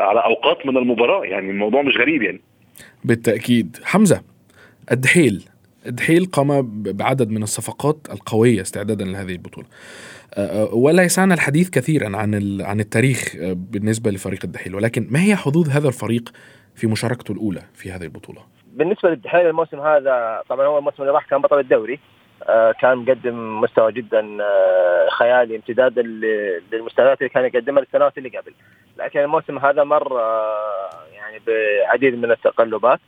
على 0.00 0.20
أوقات 0.24 0.66
من 0.66 0.76
المباراة 0.76 1.24
يعني 1.24 1.50
الموضوع 1.50 1.82
مش 1.82 1.96
غريب 1.96 2.22
يعني. 2.22 2.40
بالتأكيد. 3.04 3.76
حمزة 3.84 4.22
الدحيل 4.92 5.44
الدحيل 5.86 6.24
قام 6.24 6.72
بعدد 6.82 7.30
من 7.30 7.42
الصفقات 7.42 7.96
القوية 8.10 8.60
استعدادا 8.60 9.04
لهذه 9.04 9.32
البطولة. 9.32 9.66
آه، 9.66 10.23
آه، 10.23 10.23
ولا 10.72 11.02
يسعنا 11.02 11.34
الحديث 11.34 11.70
كثيرا 11.70 12.16
عن 12.16 12.60
عن 12.60 12.80
التاريخ 12.80 13.36
آه، 13.36 13.52
بالنسبة 13.56 14.10
لفريق 14.10 14.40
الدحيل. 14.44 14.74
ولكن 14.74 15.06
ما 15.10 15.22
هي 15.22 15.36
حظوظ 15.36 15.68
هذا 15.68 15.88
الفريق 15.88 16.28
في 16.74 16.86
مشاركته 16.86 17.32
الأولى 17.32 17.62
في 17.74 17.90
هذه 17.92 18.02
البطولة؟ 18.02 18.40
بالنسبة 18.72 19.10
للدحيل 19.10 19.46
الموسم 19.46 19.80
هذا 19.80 20.42
طبعا 20.48 20.66
هو 20.66 20.78
الموسم 20.78 21.02
اللي 21.02 21.12
راح 21.12 21.26
كان 21.26 21.40
بطل 21.40 21.58
الدوري. 21.58 22.00
آه، 22.48 22.72
كان 22.80 22.98
مقدم 22.98 23.60
مستوى 23.60 23.92
جدا 23.92 24.42
آه، 24.42 25.08
خيالي 25.18 25.56
امتدادا 25.56 26.02
للمستويات 26.72 27.18
اللي 27.18 27.28
كان 27.28 27.44
يقدمها 27.44 27.82
السنوات 27.82 28.18
اللي 28.18 28.28
قبل. 28.28 28.52
لكن 28.98 29.20
الموسم 29.20 29.58
هذا 29.58 29.84
مر 29.84 30.20
يعني 31.14 31.40
بعديد 31.46 32.14
من 32.14 32.30
التقلبات. 32.30 33.00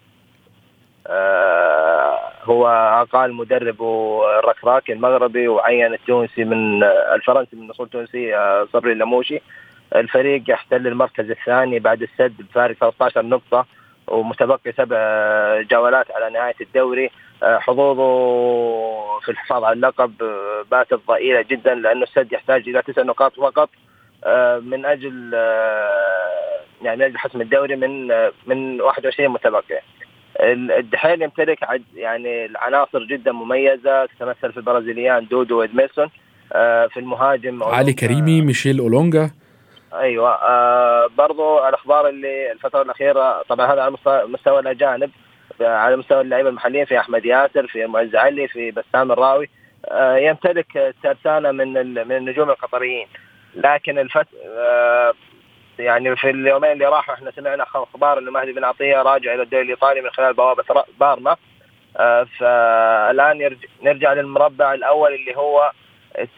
هو 2.47 2.67
أقال 3.03 3.35
مدرب 3.35 3.83
الركراكي 4.39 4.93
المغربي 4.93 5.49
وعين 5.49 5.95
التونسي 5.95 6.45
من 6.45 6.85
الفرنسي 6.85 7.57
من 7.57 7.71
أصول 7.71 7.89
تونسيه 7.89 8.65
صبري 8.65 8.93
اللموشي 8.93 9.41
الفريق 9.95 10.43
يحتل 10.49 10.87
المركز 10.87 11.31
الثاني 11.31 11.79
بعد 11.79 12.03
السد 12.03 12.35
بفارق 12.39 12.77
13 12.77 13.23
نقطة 13.23 13.67
ومتبقي 14.07 14.73
سبع 14.73 14.99
جولات 15.71 16.11
على 16.11 16.31
نهاية 16.31 16.55
الدوري 16.61 17.11
آه، 17.43 17.59
حظوظه 17.59 18.07
في 19.21 19.29
الحفاظ 19.29 19.65
على 19.65 19.73
اللقب 19.73 20.23
آه، 20.23 20.65
باتت 20.71 21.01
ضئيلة 21.09 21.43
جدا 21.43 21.75
لأنه 21.75 22.03
السد 22.03 22.33
يحتاج 22.33 22.69
إلى 22.69 22.83
تسع 22.83 23.03
نقاط 23.03 23.41
فقط 23.41 23.71
آه، 24.25 24.59
من 24.59 24.87
أجل 24.87 25.33
يعني 26.83 26.97
من 26.97 27.03
أجل 27.03 27.19
حسم 27.19 27.41
الدوري 27.41 27.77
من 27.77 28.09
من 28.47 28.81
21 28.81 29.29
متبقي. 29.29 29.81
الدحيل 30.41 31.23
يمتلك 31.23 31.59
يعني 31.95 32.47
العناصر 32.47 33.05
جدا 33.05 33.33
مميزة 33.33 34.07
تتمثل 34.07 34.53
في 34.53 34.57
البرازيليان 34.57 35.27
دودو 35.27 35.61
وادميسون 35.61 36.11
في 36.89 36.97
المهاجم 36.97 37.63
علي 37.63 37.93
كريمي 37.93 38.41
ميشيل 38.41 38.79
أولونجا. 38.79 39.31
أيوه 39.95 40.35
آه 40.35 41.07
برضو 41.19 41.69
الأخبار 41.69 42.09
اللي 42.09 42.53
الفترة 42.53 42.83
الأخيرة 42.83 43.43
طبعا 43.49 43.73
هذا 43.73 43.83
على 43.83 43.97
مستوى 44.27 44.61
الأجانب 44.61 45.11
على 45.61 45.97
مستوى 45.97 46.21
اللعيبة 46.21 46.49
المحليين 46.49 46.85
في 46.85 46.99
أحمد 46.99 47.25
ياسر 47.25 47.67
في 47.67 47.87
معز 47.87 48.15
علي 48.17 48.49
في 48.49 48.71
بسام 48.71 49.13
الراوي 49.13 49.49
آه 49.85 50.17
يمتلك 50.17 50.95
ترسانه 51.03 51.51
من 51.51 51.95
من 52.09 52.17
النجوم 52.17 52.51
القطريين. 52.51 53.07
لكن 53.55 53.99
الفت 53.99 54.27
آه 54.59 55.13
يعني 55.79 56.17
في 56.17 56.31
اليومين 56.31 56.73
اللي 56.73 56.87
راحوا 56.87 57.15
إحنا 57.15 57.31
سمعنا 57.31 57.63
أخبار 57.63 58.19
إنه 58.19 58.31
مهدي 58.31 58.53
بن 58.53 58.65
عطية 58.65 59.03
راجع 59.03 59.35
إلى 59.35 59.43
الدوري 59.43 59.65
الإيطالي 59.65 60.01
من 60.01 60.11
خلال 60.11 60.35
بوابة 60.35 60.85
بارما. 61.01 61.37
آه 61.97 62.27
فالآن 62.39 63.57
نرجع 63.83 64.13
للمربع 64.13 64.75
الأول 64.75 65.15
اللي 65.15 65.37
هو 65.37 65.73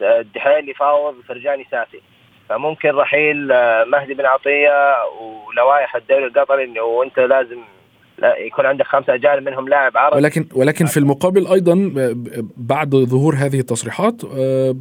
الدحيل 0.01 0.69
يفاوض 0.69 1.21
فرجاني 1.29 1.67
ساسي. 1.71 2.03
فممكن 2.49 2.91
رحيل 2.91 3.53
آه، 3.53 3.85
مهدي 3.85 4.15
بن 4.15 4.27
عطية 4.27 5.05
ولوائح 5.21 5.97
الدوري 5.97 6.27
القطري 6.27 6.65
إنه 6.65 7.03
أنت 7.05 7.19
لازم 7.19 7.57
لا 7.57 7.78
يكون 8.23 8.67
عندك 8.67 8.87
خمسة 8.87 9.15
أجانب 9.15 9.49
منهم 9.49 9.69
لاعب 9.69 9.97
عربي. 9.97 10.17
ولكن 10.17 10.47
ولكن 10.55 10.87
في 10.87 10.97
المقابل 10.97 11.47
أيضا 11.47 11.93
بعد 12.57 12.91
ظهور 12.91 13.35
هذه 13.35 13.61
التصريحات 13.61 14.25
آه، 14.25 14.77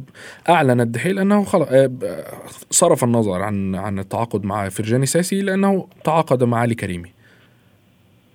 اعلن 0.48 0.80
الدحيل 0.80 1.18
أنه 1.18 1.46
آه، 1.54 1.90
صرف 2.70 3.04
النظر 3.04 3.42
عن 3.42 3.74
عن 3.74 3.98
التعاقد 3.98 4.44
مع 4.44 4.68
فرجاني 4.68 5.06
ساسي 5.06 5.42
لأنه 5.42 5.88
تعاقد 6.04 6.44
مع 6.44 6.58
علي 6.58 6.74
كريمي. 6.74 7.12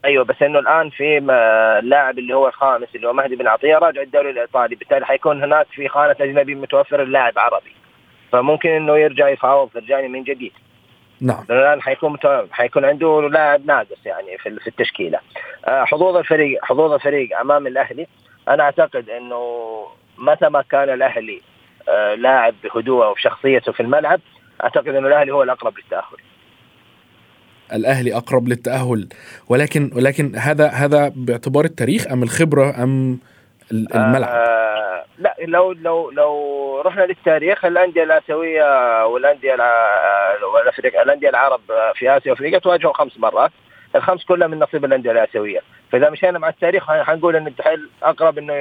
أيوه 0.06 0.24
بس 0.24 0.36
إنه 0.42 0.60
الآن 0.60 0.90
في 0.90 1.18
اللاعب 1.84 2.20
اللي 2.20 2.34
هو 2.36 2.48
الخامس 2.48 2.88
اللي 2.96 3.08
هو 3.08 3.14
مهدي 3.14 3.36
بن 3.36 3.48
عطية 3.48 3.76
راجع 3.76 4.02
الدوري 4.02 4.30
الإيطالي. 4.30 4.76
بالتالي 4.76 5.06
حيكون 5.06 5.44
هناك 5.44 5.68
في 5.72 5.88
خانة 5.88 6.16
أجنبي 6.22 6.56
متوفر 6.56 7.04
اللاعب 7.04 7.40
عربي. 7.40 7.72
فممكن 8.32 8.70
إنه 8.70 8.98
يرجع 8.98 9.30
يفاوض 9.30 9.70
فرجاني 9.70 10.08
من 10.08 10.24
جديد. 10.24 10.52
نعم. 11.24 11.46
الان 11.50 11.82
حيكون 11.82 12.18
حيكون 12.51 12.86
عنده 12.86 13.22
لاعب 13.22 13.65
ناقص 13.65 14.06
يعني 14.06 14.38
في 14.38 14.60
في 14.60 14.68
التشكيلة. 14.68 15.20
آه، 15.65 15.84
حظوظ 15.86 16.15
الفريق 16.15 16.65
حظوظ 16.65 16.92
الفريق 16.92 17.39
أمام 17.39 17.68
الأهلي. 17.68 18.08
أنا 18.48 18.63
أعتقد 18.63 19.10
إنه 19.10 19.42
متى 20.18 20.50
ما 20.50 20.62
كان 20.62 20.89
الأهلي 20.89 21.42
آه، 21.89 22.15
لاعب 22.15 22.53
بهدوءه 22.63 23.10
وشخصيته 23.12 23.72
في 23.72 23.80
الملعب 23.80 24.20
أعتقد 24.63 24.88
إنه 24.88 25.08
الأهلي 25.08 25.32
هو 25.32 25.44
الأقرب 25.44 25.74
للتأهل. 25.77 26.18
الأهلي 27.74 28.18
أقرب 28.18 28.48
للتأهل. 28.48 29.08
ولكن 29.50 29.92
ولكن 29.96 30.36
هذا 30.36 30.68
هذا 30.68 31.12
باعتبار 31.15 31.65
التاريخ 31.65 32.08
أم 32.08 32.24
الخبرة 32.24 32.84
أم 32.84 33.20
الملعب؟ 33.72 34.30
آه 34.30 34.83
لا 35.24 35.36
لو 35.39 35.72
لو 35.72 36.12
لو 36.12 36.82
رحنا 36.86 37.01
للتاريخ 37.03 37.65
الأندية 37.65 38.03
الآسيوية 38.03 39.06
والأندية 39.06 39.56
الأندية 41.03 41.30
العرب 41.30 41.62
في 41.96 42.18
آسيا 42.18 42.32
وأفريقيا 42.32 42.60
تواجهوا 42.60 42.94
خمس 42.94 43.20
مرات. 43.20 43.51
الخمس 43.96 44.25
كلها 44.25 44.48
من 44.48 44.60
نصيب 44.60 44.86
الأندية 44.86 45.12
الآسيوية. 45.12 45.60
فإذا 45.92 46.10
مشينا 46.10 46.39
مع 46.39 46.50
التاريخ 46.50 46.92
حنقول 46.92 47.36
إن 47.36 47.48
التحيل 47.48 47.89
أقرب 48.03 48.38
إنه 48.38 48.53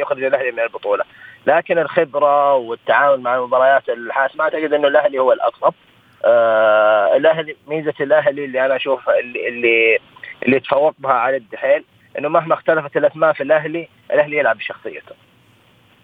يخرج 0.00 0.24
الأهلي 0.24 0.52
من 0.52 0.60
البطولة. 0.60 1.04
لكن 1.46 1.78
الخبرة 1.78 2.54
والتعامل 2.54 3.20
مع 3.20 3.36
المباريات 3.36 3.88
الحاسمه 3.88 4.44
أعتقد 4.44 4.72
إنه 4.72 4.88
الأهلي 4.88 5.18
هو 5.18 5.32
الأقرب. 5.32 5.74
آه 6.24 7.16
الأهلي 7.16 7.56
ميزة 7.66 7.94
الأهلي 8.00 8.44
اللي 8.44 8.66
أنا 8.66 8.76
أشوف 8.76 9.10
اللي 9.10 9.48
اللي, 9.48 9.98
اللي 10.42 10.60
تفوق 10.60 10.94
بها 10.98 11.12
على 11.12 11.36
الدحيل 11.36 11.84
إنه 12.18 12.28
مهما 12.28 12.54
اختلفت 12.54 12.96
الأسماء 12.96 13.32
في 13.32 13.42
الأهلي 13.42 13.88
الأهلي 14.12 14.36
يلعب 14.36 14.56
بشخصيته. 14.56 15.14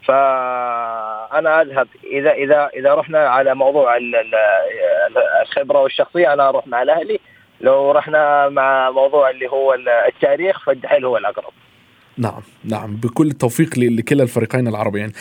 فأنا 0.06 1.62
أذهب. 1.62 1.88
إذا 2.04 2.32
إذا 2.32 2.70
إذا 2.76 2.94
رحنا 2.94 3.18
على 3.18 3.54
موضوع 3.54 3.98
الخبرة 5.42 5.78
والشخصية 5.78 6.32
أنا 6.32 6.48
أروح 6.48 6.66
مع 6.66 6.82
الأهلي. 6.82 7.20
لو 7.60 7.90
رحنا 7.90 8.48
مع 8.48 8.90
موضوع 8.90 9.30
اللي 9.30 9.48
هو 9.48 9.74
التاريخ 10.08 10.64
فالدحيل 10.64 11.04
هو 11.04 11.16
الأقرب. 11.16 11.52
نعم 12.18 12.42
نعم. 12.64 12.96
بكل 12.96 13.26
التوفيق 13.26 13.78
لكلا 13.78 14.22
الفريقين 14.22 14.68
العربيين. 14.68 15.12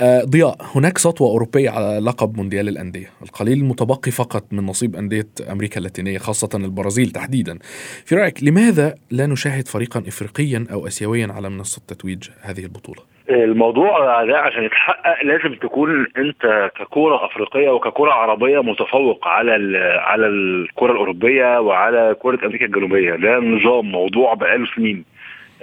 آه 0.00 0.24
ضياء 0.24 0.56
هناك 0.74 0.98
سطوة 0.98 1.28
أوروبية 1.28 1.70
على 1.70 1.98
لقب 1.98 2.36
مونديال 2.36 2.68
الأندية. 2.68 3.10
القليل 3.22 3.58
المتبقي 3.58 4.10
فقط 4.10 4.44
من 4.52 4.66
نصيب 4.66 4.96
أندية 4.96 5.28
أمريكا 5.50 5.78
اللاتينية 5.78 6.18
خاصة 6.18 6.48
البرازيل 6.54 7.10
تحديدا. 7.10 7.58
في 8.04 8.14
رأيك 8.14 8.44
لماذا 8.44 8.94
لا 9.10 9.26
نشاهد 9.26 9.68
فريقا 9.68 10.00
إفريقيا 10.00 10.66
أو 10.72 10.86
أسيويا 10.86 11.28
على 11.32 11.48
منصة 11.48 11.82
تتويج 11.88 12.28
هذه 12.40 12.64
البطولة؟ 12.64 13.15
الموضوع 13.30 14.24
ده 14.24 14.38
عشان 14.38 14.64
يتحقق 14.64 15.24
لازم 15.24 15.54
تكون 15.54 16.06
انت 16.18 16.70
ككورة 16.76 17.24
أفريقية 17.26 17.70
وككورة 17.70 18.12
عربية 18.12 18.62
متفوق 18.62 19.28
على 19.28 19.78
على 19.98 20.26
الكره 20.26 20.92
الأوروبية 20.92 21.60
وعلى 21.60 22.16
كره 22.18 22.46
أمريكا 22.46 22.66
الجنوبية. 22.66 23.14
ده 23.14 23.38
نظام 23.38 23.90
موضوع 23.90 24.34
بقاله 24.34 24.66
سنين. 24.76 25.04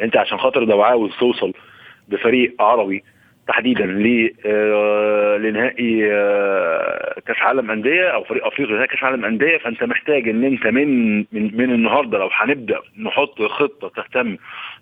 انت 0.02 0.18
عشان 0.18 0.38
خاطر 0.38 0.66
لو 0.66 0.82
عاوز 0.82 1.16
توصل 1.20 1.54
بفريق 2.08 2.62
عربي 2.62 3.04
تحديدا 3.48 3.84
آه، 4.46 5.38
لنهائي 5.38 6.12
آه، 6.12 7.16
كأس 7.28 7.38
عالم 7.38 7.72
أندية 7.72 8.08
أو 8.08 8.24
فريق 8.24 8.46
أفريقي 8.48 8.72
لنهائي 8.72 8.88
كأس 8.88 9.04
عالم 9.04 9.26
أندية 9.26 9.58
فأنت 9.58 9.84
محتاج 9.84 10.30
إن 10.30 10.44
أنت 10.44 10.68
من 10.68 11.18
من, 11.18 11.58
من 11.58 11.72
النهارده 11.72 12.18
لو 12.18 12.30
هنبدأ 12.34 12.80
نحط 13.00 13.42
خطة 13.42 13.90
تهتم 13.90 14.38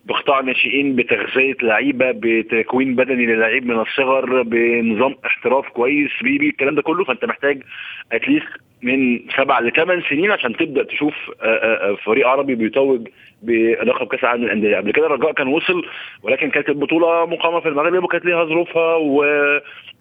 بقطاع 0.06 0.42
ناشئين 0.42 0.96
بتغذية 0.96 1.56
لعيبة 1.62 2.12
بتكوين 2.12 2.96
بدني 2.96 3.26
للعيب 3.26 3.66
من 3.66 3.80
الصغر 3.80 4.42
بنظام 4.42 5.16
احتراف 5.26 5.70
كويس 5.70 6.12
بيبي 6.22 6.50
الكلام 6.50 6.76
ده 6.76 6.82
كله. 6.82 7.04
فأنت 7.04 7.26
محتاج 7.26 7.64
اتليست 8.12 8.48
من 8.82 9.20
سبع 9.38 9.60
لثمان 9.60 10.02
سنين 10.10 10.32
عشان 10.32 10.58
تبدأ 10.58 10.84
تشوف 10.84 11.14
آه، 11.42 11.46
آه، 11.46 11.92
آه، 11.92 11.96
فريق 11.96 12.28
عربي 12.28 12.56
بيتوج 12.56 13.08
بلقب 13.42 14.08
كأس 14.08 14.24
العالم 14.24 14.44
للأندية. 14.44 14.78
قبل 14.78 14.92
كده 14.92 15.06
الرجاء 15.06 15.32
كان 15.32 15.48
وصل 15.48 15.86
ولكن 16.24 16.50
كانت 16.50 16.70
البطولة 16.70 17.26
مقامة 17.26 17.60
في 17.60 17.70
المغرب 17.70 18.04
وكانت 18.04 18.26
ليها 18.26 18.46
ظروفها 18.46 18.96
و... 18.96 19.26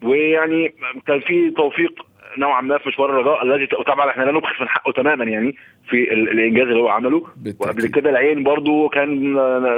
ويعني 0.03 0.75
كان 1.07 1.21
في 1.21 1.51
توفيق 1.51 2.10
نوعا 2.39 2.61
ما 2.61 2.79
في 2.79 2.89
مشوار 2.89 3.11
الرجاء 3.11 3.43
الذي 3.43 3.67
طبعا 3.67 4.11
إحنا 4.11 4.25
لا 4.25 4.33
نبخس 4.33 4.61
من 4.61 4.69
حقه 4.69 4.93
تماما 4.93 5.25
يعني 5.25 5.55
في 5.89 6.13
الإنجاز 6.13 6.67
اللي 6.67 6.81
هو 6.81 6.89
عمله. 6.89 7.27
وقبل 7.61 7.87
كده 7.87 8.11
العين 8.11 8.43
برضو 8.43 8.89
كان 8.89 9.35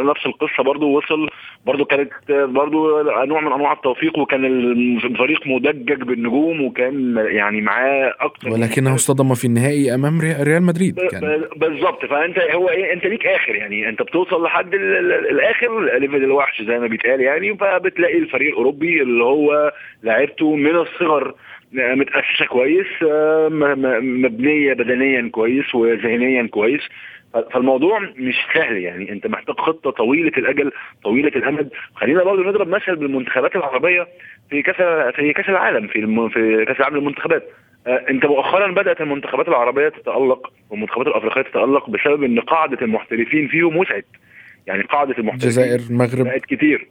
نفس 0.07 0.27
القصة 0.27 0.62
برضو 0.62 0.99
وصل 0.99 1.29
برضو 1.67 1.85
كانت 1.85 2.12
برضو 2.31 3.03
نوع 3.03 3.41
من 3.41 3.53
أنواع 3.53 3.73
التوفيق 3.73 4.19
وكان 4.19 4.45
الفريق 4.45 5.47
مدجج 5.47 6.03
بالنجوم 6.03 6.65
وكان 6.65 7.27
يعني 7.29 7.61
معاه 7.61 8.15
أكتر 8.21 8.49
ولكنه 8.49 8.95
اصطدم 8.95 9.35
في 9.35 9.45
النهائي 9.45 9.95
أمام 9.95 10.21
ريال 10.21 10.62
مدريد. 10.62 11.01
كان 11.01 11.45
بالظبط. 11.57 12.05
فأنت 12.07 12.38
هو 12.38 12.69
إيه 12.69 12.93
أنت 12.93 13.07
ليك 13.07 13.27
آخر 13.27 13.55
يعني. 13.55 13.88
أنت 13.88 14.03
بتوصل 14.03 14.45
لحد 14.45 14.75
الآخر 14.75 15.99
ليفل 15.99 16.25
الوحش 16.25 16.62
زي 16.62 16.79
ما 16.79 16.87
بيتقال 16.87 17.21
يعني. 17.21 17.57
فبتلاقي 17.57 18.19
الفريق 18.19 18.51
الأوروبي 18.51 19.03
اللي 19.03 19.25
هو 19.25 19.73
لعبته 20.03 20.57
من 20.57 20.77
الصغر 20.77 21.35
متاسسه 22.42 22.46
كويس 22.46 22.87
آه، 23.02 23.48
مبنية 24.02 24.72
بدنيا 24.72 25.31
كويس 25.31 25.74
وذهنيا 25.74 26.46
كويس. 26.46 26.81
فالموضوع 27.52 28.00
مش 28.00 28.35
سهل 28.55 28.76
يعني 28.76 29.12
انت 29.12 29.26
محتاج 29.26 29.57
خطة 29.57 29.90
طويلة 29.90 30.33
الأجل 30.38 30.72
طويلة 31.05 31.28
الأمد. 31.28 31.70
خلينا 31.94 32.24
برضه 32.24 32.48
نضرب 32.48 32.68
مثل 32.68 32.96
بالمنتخبات 32.96 33.57
العربية 33.57 34.09
في 34.50 34.62
كأس 34.62 34.76
في 35.14 35.33
كأس 35.33 35.48
العالم 35.48 35.87
في 35.87 35.98
الم... 35.98 36.28
في 36.28 36.64
كأس 36.64 36.76
العالم 36.76 36.96
للمنتخبات. 36.96 37.48
آه، 37.87 38.05
انت 38.11 38.26
مؤخرا 38.26 38.72
بدأت 38.72 39.00
المنتخبات 39.00 39.48
العربية 39.48 39.88
تتألق 39.88 40.52
والمنتخبات 40.70 41.07
الأفريقية 41.07 41.42
تتألق 41.42 41.90
بسبب 41.90 42.24
إن 42.24 42.40
قاعدة 42.40 42.78
المحترفين 42.83 43.48
فيهم 43.48 43.76
وسعت 43.76 44.07
يعني 44.66 44.83
قاعدة 44.83 45.14
المحترفين 45.18 45.48
الجزائر 45.48 45.81
المغرب. 45.90 46.24
بقت 46.24 46.44
كتير. 46.44 46.88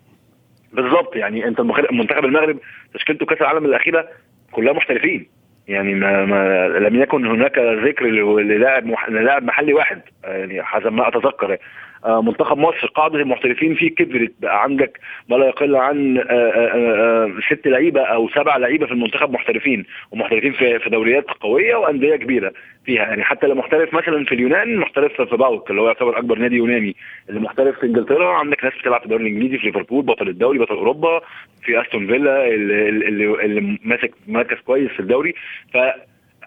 بالظبط 0.73 1.15
يعني 1.15 1.47
انت 1.47 1.61
منتخب 1.91 2.25
المغرب 2.25 2.57
تشكيلته 2.93 3.25
كأس 3.25 3.41
العالم 3.41 3.65
الأخيرة 3.65 4.09
كلها 4.51 4.73
محترفين. 4.73 5.27
يعني 5.67 5.93
ما, 5.93 6.25
ما 6.25 6.67
لم 6.67 7.01
يكن 7.01 7.25
هناك 7.25 7.57
ذكر 7.57 8.05
للاعب 8.05 8.85
مح... 8.85 9.09
للاعب 9.09 9.43
محلي 9.43 9.73
واحد. 9.73 10.01
يعني 10.23 10.63
حسب 10.63 10.93
ما 10.93 11.07
أتذكر. 11.07 11.57
منتخب 12.05 12.57
مصر 12.57 12.87
قاعدة 12.87 13.19
المحترفين 13.19 13.75
فيه. 13.75 13.95
كبرت 13.95 14.31
بقى. 14.41 14.63
عندك 14.63 14.99
ما 15.29 15.35
لا 15.35 15.45
يقل 15.47 15.75
عن 15.75 16.17
آه، 16.17 16.23
آه، 16.29 17.31
ست 17.49 17.67
لعيبة 17.67 18.01
أو 18.01 18.29
سبع 18.29 18.57
لعيبة 18.57 18.85
في 18.85 18.91
المنتخب 18.91 19.31
محترفين 19.31 19.85
ومحترفين 20.11 20.53
في 20.53 20.89
دوريات 20.89 21.31
قوية 21.31 21.75
وأندية 21.75 22.15
كبيرة 22.15 22.53
فيها. 22.85 23.01
يعني 23.03 23.23
حتى 23.23 23.43
اللي 23.43 23.55
محترف 23.55 23.93
مثلا 23.93 24.25
في 24.25 24.35
اليونان 24.35 24.77
محترف 24.77 25.21
في 25.21 25.37
باوك 25.37 25.69
اللي 25.69 25.81
هو 25.81 25.87
يعتبر 25.87 26.17
أكبر 26.17 26.37
نادي 26.37 26.55
يوناني. 26.55 26.95
اللي 27.29 27.39
محترف 27.39 27.79
في 27.79 27.85
إنجلترا 27.85 28.33
عندك 28.33 28.63
ناس 28.63 28.73
بتلعب 28.79 28.99
في 28.99 29.05
الدوري 29.05 29.23
الإنجليزي 29.23 29.57
في 29.57 29.65
ليفربول 29.65 30.05
بطل 30.05 30.27
الدوري 30.29 30.59
بطل 30.59 30.75
أوروبا 30.75 31.21
في 31.63 31.81
أستون 31.81 32.07
فيلا 32.07 32.47
اللي, 32.47 32.89
اللي, 32.89 33.45
اللي 33.45 33.77
ماسك 33.83 34.11
مركز 34.27 34.57
كويس 34.57 34.91
في 34.91 34.99
الدوري. 34.99 35.33
ف 35.73 35.77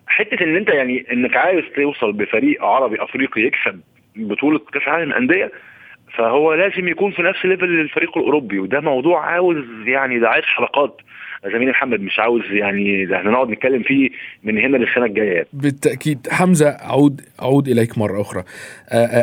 حتة 0.06 0.44
إن 0.44 0.56
أنت 0.56 0.68
يعني 0.68 1.06
إنك 1.12 1.36
عايز 1.36 1.64
توصل 1.76 2.12
بفريق 2.12 2.64
عربي 2.64 3.02
أفريقي 3.02 3.40
يكسب 3.42 3.80
بطولة 4.16 4.58
كأس 4.58 4.82
العالم 4.82 5.08
للأندية 5.08 5.52
فهو 6.18 6.54
لازم 6.54 6.88
يكون 6.88 7.12
في 7.12 7.22
نفس 7.22 7.44
ليفل 7.44 7.64
الفريق 7.64 8.18
الأوروبي 8.18 8.58
وده 8.58 8.80
موضوع 8.80 9.26
عاوز 9.26 9.64
يعني 9.86 10.18
ده 10.18 10.28
عايز 10.28 10.44
حلقات. 10.44 10.96
زميلي 11.52 11.70
محمد 11.70 12.00
مش 12.00 12.18
عاوز 12.18 12.42
يعني 12.50 13.04
ده 13.06 13.16
إحنا 13.16 13.30
نقعد 13.30 13.48
نتكلم 13.48 13.82
فيه 13.82 14.10
من 14.42 14.58
هنا 14.58 14.76
للسنة 14.76 15.04
الجاية. 15.04 15.46
بالتأكيد. 15.52 16.26
حمزة 16.30 16.68
أعود 16.68 17.20
أعود 17.42 17.68
إليك 17.68 17.98
مرة 17.98 18.20
أخرى. 18.20 18.44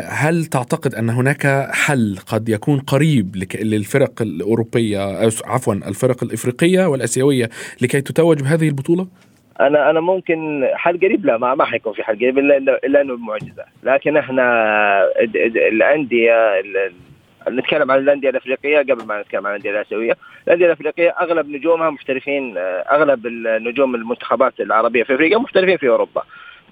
هل 0.08 0.44
تعتقد 0.44 0.94
أن 0.94 1.10
هناك 1.10 1.70
حل 1.72 2.18
قد 2.26 2.48
يكون 2.48 2.78
قريب 2.80 3.36
للفرق 3.54 4.22
الأوروبية 4.22 4.98
عفوا 5.44 5.74
الفرق 5.74 6.24
الإفريقية 6.24 6.86
والآسيوية 6.86 7.48
لكي 7.82 8.00
تتوج 8.00 8.40
بهذه 8.42 8.68
البطولة؟ 8.68 9.06
أنا 9.60 9.90
أنا 9.90 10.00
ممكن 10.00 10.68
حل 10.74 11.00
قريب 11.00 11.26
لا 11.26 11.38
ما, 11.38 11.54
ما 11.54 11.64
حيكون 11.64 11.92
في 11.92 12.02
حل 12.02 12.16
قريب 12.16 12.38
الا 12.38 12.56
الا 12.56 13.00
إنه 13.00 13.16
معجزه 13.16 13.64
لكن 13.82 14.16
إحنا 14.16 14.42
الأندية 15.56 16.62
نتكلم 17.48 17.90
عن 17.90 17.98
الأندية 17.98 18.30
الأفريقية 18.30 18.78
قبل 18.78 19.06
ما 19.06 19.20
نتكلم 19.20 19.46
عن 19.46 19.52
الأندية 19.52 19.70
الآسيوية، 19.70 20.16
الأندية 20.46 20.66
الأفريقية 20.66 21.14
أغلب 21.20 21.48
نجومها 21.48 21.90
محترفين 21.90 22.54
أغلب 22.92 23.26
النجوم 23.26 23.94
المنتخبات 23.94 24.60
العربية 24.60 25.02
في 25.02 25.14
أفريقيا 25.14 25.38
محترفين 25.38 25.76
في 25.76 25.88
أوروبا. 25.88 26.22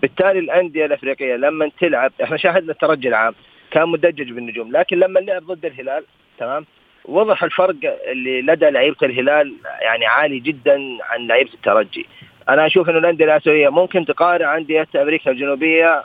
بالتالي 0.03 0.39
الأندية 0.39 0.87
الأفريقية 0.87 1.37
لما 1.37 1.71
تلعب 1.81 2.13
إحنا 2.23 2.37
شاهدنا 2.37 2.73
الترجي 2.73 3.09
العام 3.09 3.35
كان 3.71 3.89
مدجج 3.89 4.33
بالنجوم، 4.33 4.73
لكن 4.73 4.99
لما 4.99 5.21
لعب 5.21 5.43
ضد 5.43 5.65
الهلال 5.65 6.05
تمام 6.39 6.67
وضح 7.05 7.45
الفرق 7.45 7.77
اللي 8.11 8.43
لدى 8.43 8.71
لعيبة 8.71 8.97
الهلال 9.03 9.55
يعني 9.81 10.07
عالي 10.07 10.39
جدا 10.39 10.99
عن 11.03 11.27
لعيبة 11.27 11.51
الترجي. 11.55 12.07
أنا 12.51 12.67
أشوف 12.67 12.89
إنه 12.89 12.99
الأندية 12.99 13.25
الآسيوية 13.25 13.69
ممكن 13.69 14.07
تقارع 14.07 14.57
أندية 14.57 14.89
أمريكا 14.97 15.31
الجنوبية 15.31 16.05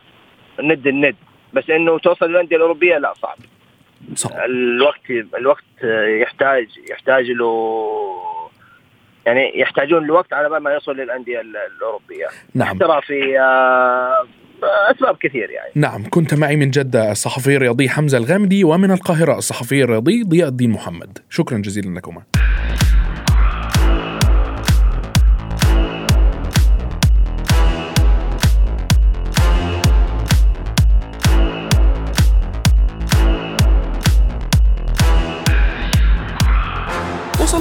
ند 0.63 0.87
الند 0.87 1.15
بس 1.53 1.69
إنه 1.69 1.99
توصل 1.99 2.29
للأندية 2.29 2.55
الأوروبية 2.55 2.97
لا 2.97 3.13
صعب. 3.13 3.37
صح. 4.15 4.31
الوقت 4.35 5.09
الوقت 5.37 5.63
يحتاج 6.21 6.67
يحتاج 6.91 7.25
له 7.25 7.75
يعني 9.25 9.59
يحتاجون 9.59 10.03
الوقت 10.03 10.33
على 10.33 10.49
بال 10.49 10.57
ما 10.57 10.73
يصل 10.73 10.95
للأندية 10.95 11.41
الأوروبية. 11.41 12.27
نعم. 12.55 12.77
ترى 12.77 13.01
في 13.01 13.39
آه، 13.39 14.27
أسباب 14.91 15.17
كثير 15.17 15.49
يعني. 15.49 15.71
نعم 15.75 16.09
كنت 16.09 16.33
معي 16.33 16.55
من 16.55 16.69
جدة 16.69 17.11
الصحفي 17.11 17.55
الرياضي 17.55 17.89
حمزة 17.89 18.17
الغامدي 18.17 18.63
ومن 18.63 18.91
القاهرة 18.91 19.37
الصحفي 19.37 19.83
الرياضي 19.83 20.23
ضياء 20.23 20.47
الدين 20.47 20.71
محمد. 20.71 21.17
شكرا 21.29 21.57
جزيلا 21.57 21.99
لكما. 21.99 22.23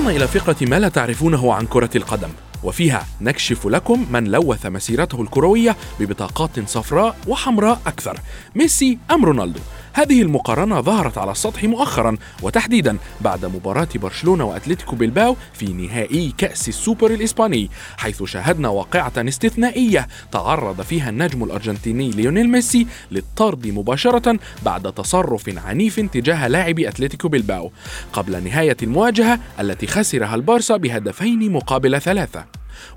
وصلنا 0.05 0.17
إلى 0.17 0.29
فقرة 0.29 0.57
ما 0.69 0.79
لا 0.79 0.88
تعرفونه 0.88 1.55
عن 1.55 1.67
كرة 1.67 1.90
القدم 1.97 2.29
وفيها 2.62 3.07
نكشف 3.21 3.67
لكم 3.67 4.07
من 4.12 4.25
لوث 4.25 4.67
مسيرته 4.67 5.23
الكروية 5.23 5.77
ببطاقات 6.01 6.69
صفراء 6.69 7.17
وحمراء 7.29 7.81
أكثر 7.87 8.21
ميسي 8.55 8.99
أم 9.11 9.25
رونالدو؟ 9.25 9.61
هذه 9.96 10.22
المقارنة 10.22 10.80
ظهرت 10.80 11.18
على 11.18 11.30
السطح 11.30 11.64
مؤخرا 11.64 12.16
وتحديدا 12.42 12.96
بعد 13.20 13.44
مباراة 13.44 13.88
برشلونة 13.94 14.44
وأتلتيكو 14.44 14.96
بلباو 14.96 15.37
في 15.52 15.66
نهائي 15.66 16.35
كأس 16.38 16.68
السوبر 16.68 17.11
الإسباني 17.11 17.70
حيث 17.96 18.22
شاهدنا 18.22 18.68
واقعة 18.68 19.12
استثنائية 19.18 20.09
تعرض 20.33 20.80
فيها 20.80 21.11
النجم 21.11 21.44
الأرجنتيني 21.44 22.11
ليونيل 22.11 22.50
ميسي 22.50 22.87
للطرد 23.11 23.66
مباشرة 23.66 24.38
بعد 24.62 24.92
تصرف 24.92 25.59
عنيف 25.59 26.00
تجاه 26.00 26.48
لاعب 26.48 26.80
أتلتيكو 26.80 27.28
بلباو 27.28 27.70
قبل 28.12 28.44
نهاية 28.44 28.76
المواجهة 28.83 29.40
التي 29.61 29.87
خسرها 29.87 30.35
البارسا 30.35 30.76
بهدفين 30.76 31.52
مقابل 31.52 32.00
ثلاثة 32.00 32.44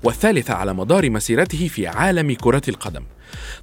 والثالثة 0.02 0.54
على 0.54 0.74
مدار 0.74 1.10
مسيرته 1.10 1.68
في 1.68 1.86
عالم 1.86 2.34
كرة 2.34 2.62
القدم. 2.68 3.02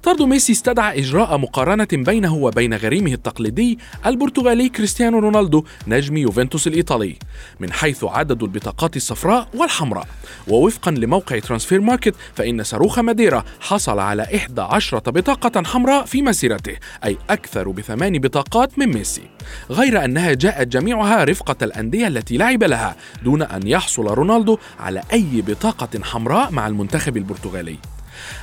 طرد 0.02 0.22
ميسي 0.22 0.52
استدعى 0.52 0.98
إجراء 0.98 1.38
مقارنة 1.38 1.88
بينه 1.92 2.34
وبين 2.34 2.74
غريمه 2.74 3.12
التقليدي 3.12 3.78
البرتغالي 4.06 4.68
كريستيانو 4.68 5.18
رونالدو 5.18 5.64
نجم 5.86 6.16
يوفنتوس 6.16 6.66
الإيطالي 6.66 7.16
من 7.60 7.72
حيث 7.72 8.04
عدد 8.04 8.42
البطاقات 8.42 8.96
الصفراء 8.96 9.48
والحمراء. 9.54 10.08
ووفقا 10.48 10.90
لموقع 10.90 11.38
ترانسفير 11.38 11.80
ماركت 11.80 12.14
فإن 12.34 12.62
صاروخ 12.62 12.98
ماديرا 12.98 13.44
حصل 13.60 13.98
على 13.98 14.22
11 14.22 14.98
بطاقة 14.98 15.62
حمراء 15.62 16.04
في 16.04 16.22
مسيرته 16.22 16.76
أي 17.04 17.18
أكثر 17.30 17.70
بثمان 17.70 18.18
بطاقات 18.18 18.78
من 18.78 18.86
ميسي. 18.86 19.22
غير 19.70 20.04
أنها 20.04 20.32
جاءت 20.32 20.68
جميعها 20.68 21.24
رفقة 21.24 21.56
الأندية 21.62 22.06
التي 22.06 22.36
لعب 22.36 22.64
لها 22.64 22.96
دون 23.24 23.42
أن 23.42 23.66
يحصل 23.66 24.06
رونالدو 24.06 24.58
على 24.80 25.02
أي 25.12 25.42
بطاقة 25.46 26.02
حمراء 26.02 26.50
مع 26.50 26.66
المنتخب 26.66 27.16
البرتغالي. 27.16 27.95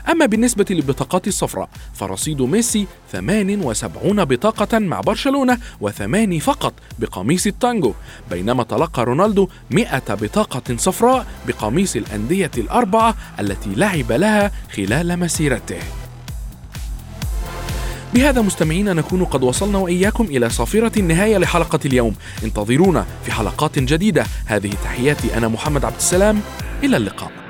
أما 0.10 0.26
بالنسبة 0.26 0.66
للبطاقات 0.70 1.28
الصفراء 1.28 1.70
فرصيد 1.94 2.42
ميسي 2.42 2.88
78 3.12 4.26
بطاقة 4.26 4.80
مع 4.80 5.02
برشلونة 5.02 5.58
وثماني 5.82 6.40
فقط 6.40 6.74
بقميص 7.00 7.48
التانجو 7.48 7.94
بينما 8.32 8.64
تلقى 8.64 9.06
رونالدو 9.06 9.48
100 9.72 10.02
بطاقة 10.10 10.78
صفراء 10.78 11.26
بقميص 11.48 11.96
الأندية 11.96 12.52
الأربعة 12.58 13.16
التي 13.40 13.70
لعب 13.76 14.12
لها 14.12 14.52
خلال 14.76 15.20
مسيرته. 15.20 15.80
بهذا 18.14 18.42
مستمعينا 18.42 18.94
نكون 18.94 19.26
قد 19.26 19.44
وصلنا 19.44 19.78
وإياكم 19.78 20.24
إلى 20.24 20.50
صافرة 20.50 21.00
النهاية 21.00 21.38
لحلقة 21.38 21.80
اليوم. 21.86 22.16
انتظرونا 22.44 23.06
في 23.26 23.32
حلقات 23.32 23.80
جديدة. 23.80 24.26
هذه 24.46 24.72
تحياتي 24.84 25.38
أنا 25.38 25.48
محمد 25.48 25.86
عبد 25.86 25.96
السلام. 25.96 26.42
إلى 26.84 26.98
اللقاء. 26.98 27.43